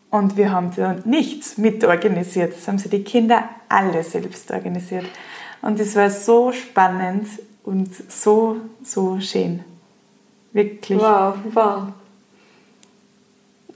Und 0.08 0.36
wir 0.36 0.52
haben 0.52 0.70
da 0.76 0.96
nichts 1.04 1.58
mitorganisiert. 1.58 2.54
Das 2.54 2.68
haben 2.68 2.78
sie 2.78 2.90
die 2.90 3.02
Kinder 3.02 3.48
alle 3.68 4.04
selbst 4.04 4.50
organisiert. 4.50 5.06
Und 5.62 5.80
es 5.80 5.96
war 5.96 6.10
so 6.10 6.52
spannend 6.52 7.26
und 7.64 7.90
so, 8.10 8.56
so 8.82 9.20
schön. 9.20 9.64
Wirklich. 10.52 10.98
Wow, 10.98 11.34
wow. 11.52 11.82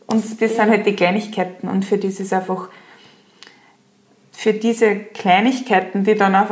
Und 0.06 0.24
das 0.24 0.40
ja. 0.40 0.48
sind 0.48 0.70
halt 0.70 0.86
die 0.86 0.94
Kleinigkeiten 0.94 1.68
und 1.68 1.84
für 1.84 1.98
dieses 1.98 2.32
einfach, 2.32 2.68
für 4.30 4.52
diese 4.52 4.96
Kleinigkeiten, 4.96 6.04
die 6.04 6.14
dann 6.14 6.34
auch 6.34 6.50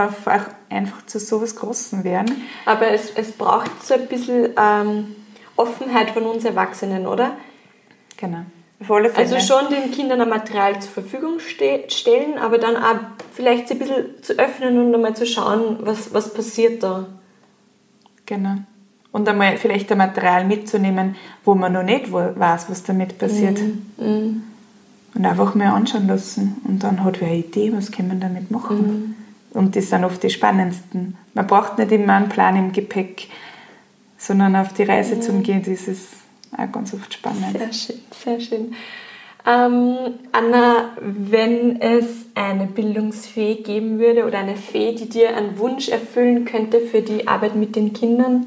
einfach 0.68 1.07
zu 1.07 1.18
so 1.18 1.40
was 1.40 1.55
Großen 1.55 2.03
werden. 2.03 2.42
Aber 2.66 2.88
es, 2.88 3.11
es 3.14 3.33
braucht 3.33 3.85
so 3.85 3.94
ein 3.94 4.09
bisschen 4.09 4.51
ähm, 4.59 5.14
Offenheit 5.57 6.11
von 6.11 6.25
uns 6.25 6.44
Erwachsenen, 6.44 7.07
oder? 7.07 7.37
Genau. 8.16 8.44
Also 9.16 9.38
schon 9.40 9.70
den 9.70 9.92
Kindern 9.92 10.20
ein 10.20 10.29
Material 10.29 10.81
zur 10.81 10.90
Verfügung 10.90 11.38
ste 11.38 11.85
stellen, 11.88 12.38
aber 12.38 12.59
dann 12.59 12.77
auch 12.77 12.97
vielleicht 13.33 13.68
sie 13.68 13.75
ein 13.75 13.79
bisschen 13.79 14.23
zu 14.23 14.35
öffnen 14.35 14.79
und 14.79 14.94
einmal 14.94 15.16
zu 15.16 15.27
schauen, 15.27 15.79
was, 15.81 16.12
was 16.12 16.35
passiert 16.35 16.83
da. 16.83 17.07
Genau. 18.27 18.57
Und 19.13 19.29
einmal 19.29 19.57
vielleicht 19.59 19.93
ein 19.93 19.99
Material 19.99 20.45
mitzunehmen, 20.45 21.15
wo 21.45 21.55
man 21.55 21.73
noch 21.73 21.85
nicht 21.85 22.13
weiß, 22.13 22.69
was 22.69 22.83
damit 22.83 23.19
passiert. 23.19 23.59
Mhm. 23.61 23.83
Mhm. 23.97 24.43
Und 25.15 25.25
einfach 25.25 25.55
mal 25.55 25.69
anschauen 25.69 26.09
lassen. 26.09 26.57
Und 26.65 26.83
dann 26.83 27.05
hat 27.05 27.21
wer 27.21 27.29
eine 27.29 27.37
Idee, 27.39 27.73
was 27.73 27.93
kann 27.93 28.09
man 28.09 28.19
damit 28.19 28.51
machen. 28.51 28.77
Mhm. 28.77 29.15
Und 29.57 29.77
das 29.77 29.91
sind 29.91 30.05
oft 30.05 30.21
die 30.23 30.31
spannendsten. 30.31 31.17
Man 31.33 31.47
braucht 31.47 31.79
nicht 31.79 31.93
immer 31.93 32.15
einen 32.15 32.29
Plan 32.29 32.57
im 32.57 32.73
Gepäck, 32.73 33.29
sondern 34.19 34.57
auf 34.57 34.73
die 34.73 34.83
Reise 34.83 35.15
mhm. 35.17 35.23
zum 35.23 35.43
Gehen, 35.45 35.63
das 35.63 35.87
ist 35.87 36.09
auch 36.57 36.73
ganz 36.73 36.93
oft 36.93 37.15
spannend. 37.15 37.57
Sehr 37.57 37.73
schön, 37.73 37.97
sehr 38.11 38.41
schön. 38.41 38.75
Ähm, 39.46 39.96
Anna, 40.33 40.96
wenn 41.00 41.80
es 41.80 42.26
eine 42.35 42.66
Bildungsfee 42.66 43.57
geben 43.57 43.98
würde 43.98 44.24
oder 44.24 44.38
eine 44.38 44.57
Fee, 44.57 44.94
die 44.94 45.09
dir 45.09 45.37
einen 45.37 45.59
Wunsch 45.59 45.88
erfüllen 45.88 46.46
könnte 46.46 46.80
für 46.80 47.02
die 47.02 47.28
Arbeit 47.28 47.54
mit 47.54 47.76
den 47.76 47.92
Kindern, 47.92 48.46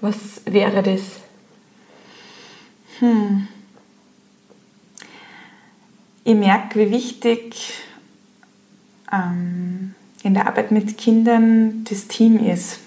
was 0.00 0.42
wäre 0.44 0.82
das? 0.82 1.20
Hm. 2.98 3.46
Ich 6.24 6.34
merke, 6.34 6.80
wie 6.80 6.90
wichtig 6.90 7.74
ähm, 9.12 9.94
in 10.24 10.34
der 10.34 10.48
Arbeit 10.48 10.72
mit 10.72 10.98
Kindern 10.98 11.84
das 11.88 12.08
Team 12.08 12.44
ist. 12.44 12.80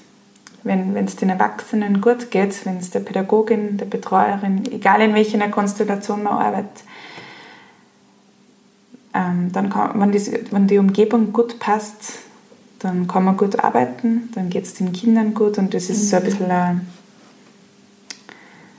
Wenn 0.64 0.96
es 0.98 1.16
den 1.16 1.30
Erwachsenen 1.30 2.02
gut 2.02 2.32
geht, 2.32 2.66
wenn 2.66 2.78
es 2.78 2.92
der 2.92 3.00
Pädagogin, 3.00 3.78
der 3.78 3.86
Betreuerin, 3.86 4.66
egal 4.72 5.02
in 5.02 5.14
welcher 5.14 5.48
Konstellation 5.50 6.24
man 6.24 6.34
arbeitet, 6.34 6.84
ähm, 9.14 9.52
dann 9.52 9.70
kann, 9.70 10.00
wenn, 10.00 10.12
das, 10.12 10.30
wenn 10.52 10.68
die 10.68 10.78
Umgebung 10.78 11.34
gut 11.34 11.60
passt, 11.60 12.20
dann 12.80 13.08
kann 13.08 13.26
man 13.26 13.38
gut 13.38 13.60
arbeiten, 13.60 14.30
dann 14.36 14.50
geht 14.50 14.66
es 14.66 14.76
den 14.76 14.94
Kindern 14.94 15.34
gut 15.34 15.58
und 15.58 15.74
das 15.74 15.90
ist 15.90 16.10
so 16.10 16.18
ein 16.18 16.24
mhm. 16.24 16.26
bisschen 16.26 16.52
ein, 16.52 16.88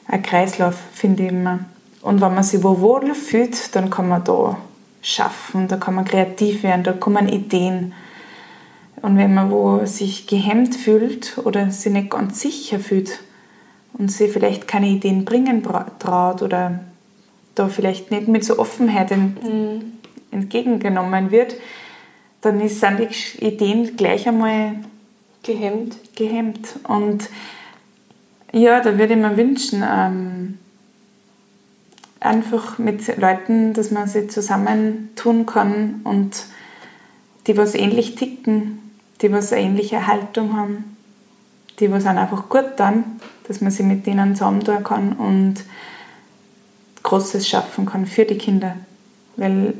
ein 0.06 0.22
Kreislauf, 0.22 0.76
finde 0.92 1.24
ich 1.24 1.28
immer. 1.30 1.60
Und 2.02 2.20
wenn 2.20 2.34
man 2.34 2.44
sich 2.44 2.62
wo 2.62 2.80
wohl 2.80 3.14
fühlt, 3.14 3.74
dann 3.76 3.90
kann 3.90 4.08
man 4.08 4.24
da 4.24 4.56
schaffen, 5.02 5.68
da 5.68 5.76
kann 5.76 5.94
man 5.94 6.04
kreativ 6.04 6.62
werden, 6.62 6.82
da 6.82 6.92
kommen 6.92 7.28
Ideen. 7.28 7.92
Und 9.02 9.16
wenn 9.16 9.34
man 9.34 9.50
wo 9.50 9.84
sich 9.86 10.26
gehemmt 10.26 10.74
fühlt 10.74 11.38
oder 11.38 11.70
sich 11.70 11.92
nicht 11.92 12.10
ganz 12.10 12.40
sicher 12.40 12.78
fühlt 12.78 13.20
und 13.94 14.10
sich 14.10 14.32
vielleicht 14.32 14.68
keine 14.68 14.88
Ideen 14.88 15.24
bringen 15.24 15.62
traut 15.98 16.42
oder 16.42 16.80
da 17.54 17.68
vielleicht 17.68 18.10
nicht 18.10 18.28
mit 18.28 18.44
so 18.44 18.58
Offenheit 18.58 19.10
mhm 19.10 19.92
entgegengenommen 20.30 21.30
wird, 21.30 21.56
dann 22.40 22.66
sind 22.68 22.98
die 23.00 23.44
Ideen 23.44 23.96
gleich 23.96 24.26
einmal 24.28 24.76
gehemmt. 25.42 25.96
gehemmt. 26.16 26.76
Und 26.84 27.28
ja, 28.52 28.80
da 28.80 28.98
würde 28.98 29.14
ich 29.14 29.20
mir 29.20 29.36
wünschen, 29.36 29.84
ähm, 29.88 30.58
einfach 32.18 32.78
mit 32.78 33.16
Leuten, 33.18 33.72
dass 33.72 33.90
man 33.90 34.08
sich 34.08 34.30
zusammentun 34.30 35.46
kann 35.46 36.00
und 36.04 36.44
die 37.46 37.56
was 37.56 37.74
ähnlich 37.74 38.14
ticken, 38.14 38.89
die 39.20 39.32
was 39.32 39.52
eine 39.52 39.62
ähnliche 39.62 40.06
Haltung 40.06 40.56
haben, 40.56 40.96
die 41.78 41.90
was 41.90 42.06
einfach 42.06 42.48
gut 42.48 42.72
dann, 42.76 43.20
dass 43.46 43.60
man 43.60 43.70
sich 43.70 43.86
mit 43.86 44.06
denen 44.06 44.34
zusammentun 44.34 44.84
kann 44.84 45.12
und 45.14 45.56
Großes 47.02 47.48
schaffen 47.48 47.86
kann 47.86 48.06
für 48.06 48.24
die 48.24 48.38
Kinder. 48.38 48.76
Weil 49.36 49.74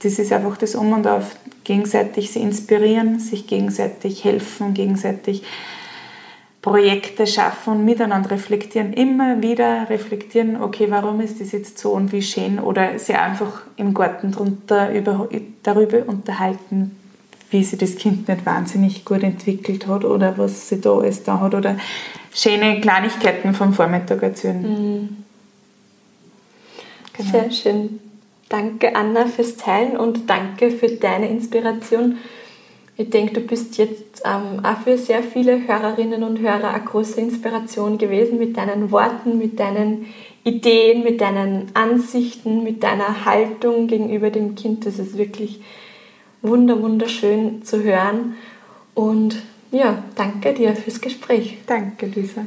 das 0.00 0.18
ist 0.18 0.32
einfach 0.32 0.56
das 0.56 0.74
Um 0.74 0.92
und 0.92 1.06
Auf. 1.06 1.36
Gegenseitig 1.64 2.30
sie 2.30 2.40
inspirieren, 2.40 3.18
sich 3.18 3.46
gegenseitig 3.46 4.22
helfen, 4.22 4.74
gegenseitig 4.74 5.42
Projekte 6.60 7.26
schaffen 7.26 7.72
und 7.74 7.84
miteinander 7.86 8.32
reflektieren. 8.32 8.92
Immer 8.92 9.40
wieder 9.40 9.88
reflektieren, 9.88 10.60
okay, 10.60 10.86
warum 10.90 11.20
ist 11.20 11.40
das 11.40 11.52
jetzt 11.52 11.78
so 11.78 11.92
und 11.92 12.12
wie 12.12 12.22
schön? 12.22 12.58
Oder 12.58 12.98
sie 12.98 13.14
einfach 13.14 13.62
im 13.76 13.94
Garten 13.94 14.32
drunter 14.32 14.92
über, 14.92 15.28
darüber 15.62 16.06
unterhalten, 16.06 16.96
wie 17.54 17.64
sich 17.64 17.78
das 17.78 17.96
Kind 17.96 18.28
nicht 18.28 18.44
wahnsinnig 18.44 19.04
gut 19.04 19.22
entwickelt 19.22 19.86
hat 19.86 20.04
oder 20.04 20.36
was 20.36 20.68
sie 20.68 20.80
da 20.80 20.92
alles 20.92 21.22
da 21.22 21.40
hat 21.40 21.54
oder 21.54 21.76
schöne 22.34 22.80
Kleinigkeiten 22.80 23.54
vom 23.54 23.72
Vormittag 23.72 24.22
erzählen. 24.22 24.60
Mhm. 24.60 25.08
Genau. 27.16 27.30
Sehr 27.30 27.50
schön. 27.52 28.00
Danke, 28.48 28.94
Anna, 28.94 29.26
fürs 29.26 29.56
Teilen 29.56 29.96
und 29.96 30.28
danke 30.28 30.70
für 30.70 30.88
deine 30.88 31.28
Inspiration. 31.28 32.18
Ich 32.96 33.10
denke, 33.10 33.34
du 33.34 33.40
bist 33.40 33.78
jetzt 33.78 34.22
ähm, 34.24 34.64
auch 34.64 34.78
für 34.80 34.98
sehr 34.98 35.22
viele 35.22 35.66
Hörerinnen 35.66 36.22
und 36.24 36.40
Hörer 36.40 36.74
eine 36.74 36.84
große 36.84 37.20
Inspiration 37.20 37.98
gewesen 37.98 38.38
mit 38.38 38.56
deinen 38.56 38.90
Worten, 38.90 39.38
mit 39.38 39.58
deinen 39.58 40.06
Ideen, 40.44 41.04
mit 41.04 41.20
deinen 41.20 41.70
Ansichten, 41.74 42.64
mit 42.64 42.82
deiner 42.82 43.24
Haltung 43.24 43.86
gegenüber 43.86 44.30
dem 44.30 44.56
Kind. 44.56 44.86
Das 44.86 44.98
ist 44.98 45.16
wirklich 45.16 45.60
wunder, 46.44 46.80
wunderschön 46.80 47.64
zu 47.64 47.82
hören. 47.82 48.36
Und 48.94 49.42
ja, 49.72 50.04
danke 50.14 50.54
dir 50.54 50.76
fürs 50.76 51.00
Gespräch. 51.00 51.58
Danke, 51.66 52.06
Lisa. 52.06 52.46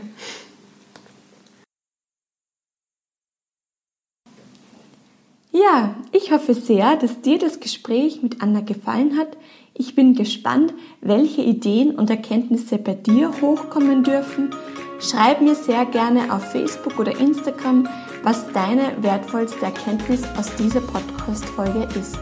Ja, 5.52 5.96
ich 6.12 6.32
hoffe 6.32 6.54
sehr, 6.54 6.96
dass 6.98 7.22
dir 7.22 7.40
das 7.40 7.60
Gespräch 7.60 8.22
mit 8.22 8.42
Anna 8.42 8.62
gefallen 8.62 9.18
hat. 9.18 9.36
Ich 9.74 9.96
bin 9.96 10.14
gespannt, 10.14 10.74
welche 11.02 11.42
Ideen 11.42 11.96
und 11.96 12.10
Erkenntnisse 12.10 12.78
bei 12.78 12.94
dir 12.94 13.32
hochkommen 13.42 14.04
dürfen. 14.04 14.52
Schreib 15.00 15.42
mir 15.42 15.56
sehr 15.56 15.86
gerne 15.86 16.34
auf 16.34 16.52
Facebook 16.52 17.00
oder 17.00 17.20
Instagram, 17.20 17.88
was 18.24 18.52
deine 18.54 19.02
wertvollste 19.02 19.66
Erkenntnis 19.66 20.24
aus 20.38 20.56
dieser 20.56 20.82
Podcast-Folge 20.82 21.88
ist. 22.00 22.20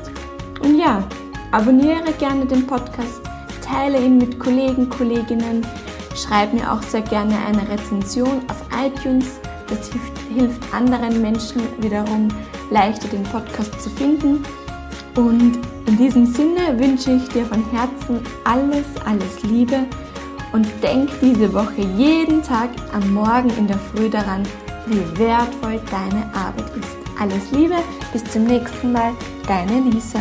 Und 0.61 0.77
ja, 0.77 1.07
abonniere 1.51 2.11
gerne 2.19 2.45
den 2.45 2.65
Podcast, 2.65 3.21
teile 3.61 3.99
ihn 3.99 4.17
mit 4.17 4.39
Kollegen, 4.39 4.89
Kolleginnen, 4.89 5.65
schreib 6.15 6.53
mir 6.53 6.71
auch 6.71 6.81
sehr 6.81 7.01
gerne 7.01 7.35
eine 7.47 7.67
Rezension 7.69 8.41
auf 8.49 8.63
iTunes. 8.85 9.39
Das 9.67 9.89
hilft, 9.89 10.17
hilft 10.33 10.73
anderen 10.73 11.21
Menschen 11.21 11.61
wiederum 11.79 12.27
leichter 12.71 13.07
den 13.07 13.23
Podcast 13.23 13.81
zu 13.81 13.89
finden. 13.89 14.43
Und 15.15 15.59
in 15.87 15.97
diesem 15.97 16.25
Sinne 16.25 16.77
wünsche 16.77 17.11
ich 17.11 17.27
dir 17.29 17.45
von 17.45 17.63
Herzen 17.71 18.19
alles, 18.43 18.85
alles 19.05 19.43
Liebe 19.43 19.85
und 20.51 20.67
denk 20.83 21.09
diese 21.21 21.53
Woche 21.53 21.81
jeden 21.97 22.41
Tag 22.43 22.69
am 22.93 23.13
Morgen 23.13 23.49
in 23.57 23.67
der 23.67 23.77
Früh 23.77 24.09
daran, 24.09 24.43
wie 24.87 25.19
wertvoll 25.19 25.79
deine 25.89 26.25
Arbeit 26.33 26.69
ist. 26.77 26.95
Alles 27.19 27.51
Liebe, 27.51 27.75
bis 28.11 28.23
zum 28.25 28.43
nächsten 28.45 28.91
Mal, 28.91 29.13
deine 29.47 29.81
Lisa. 29.81 30.19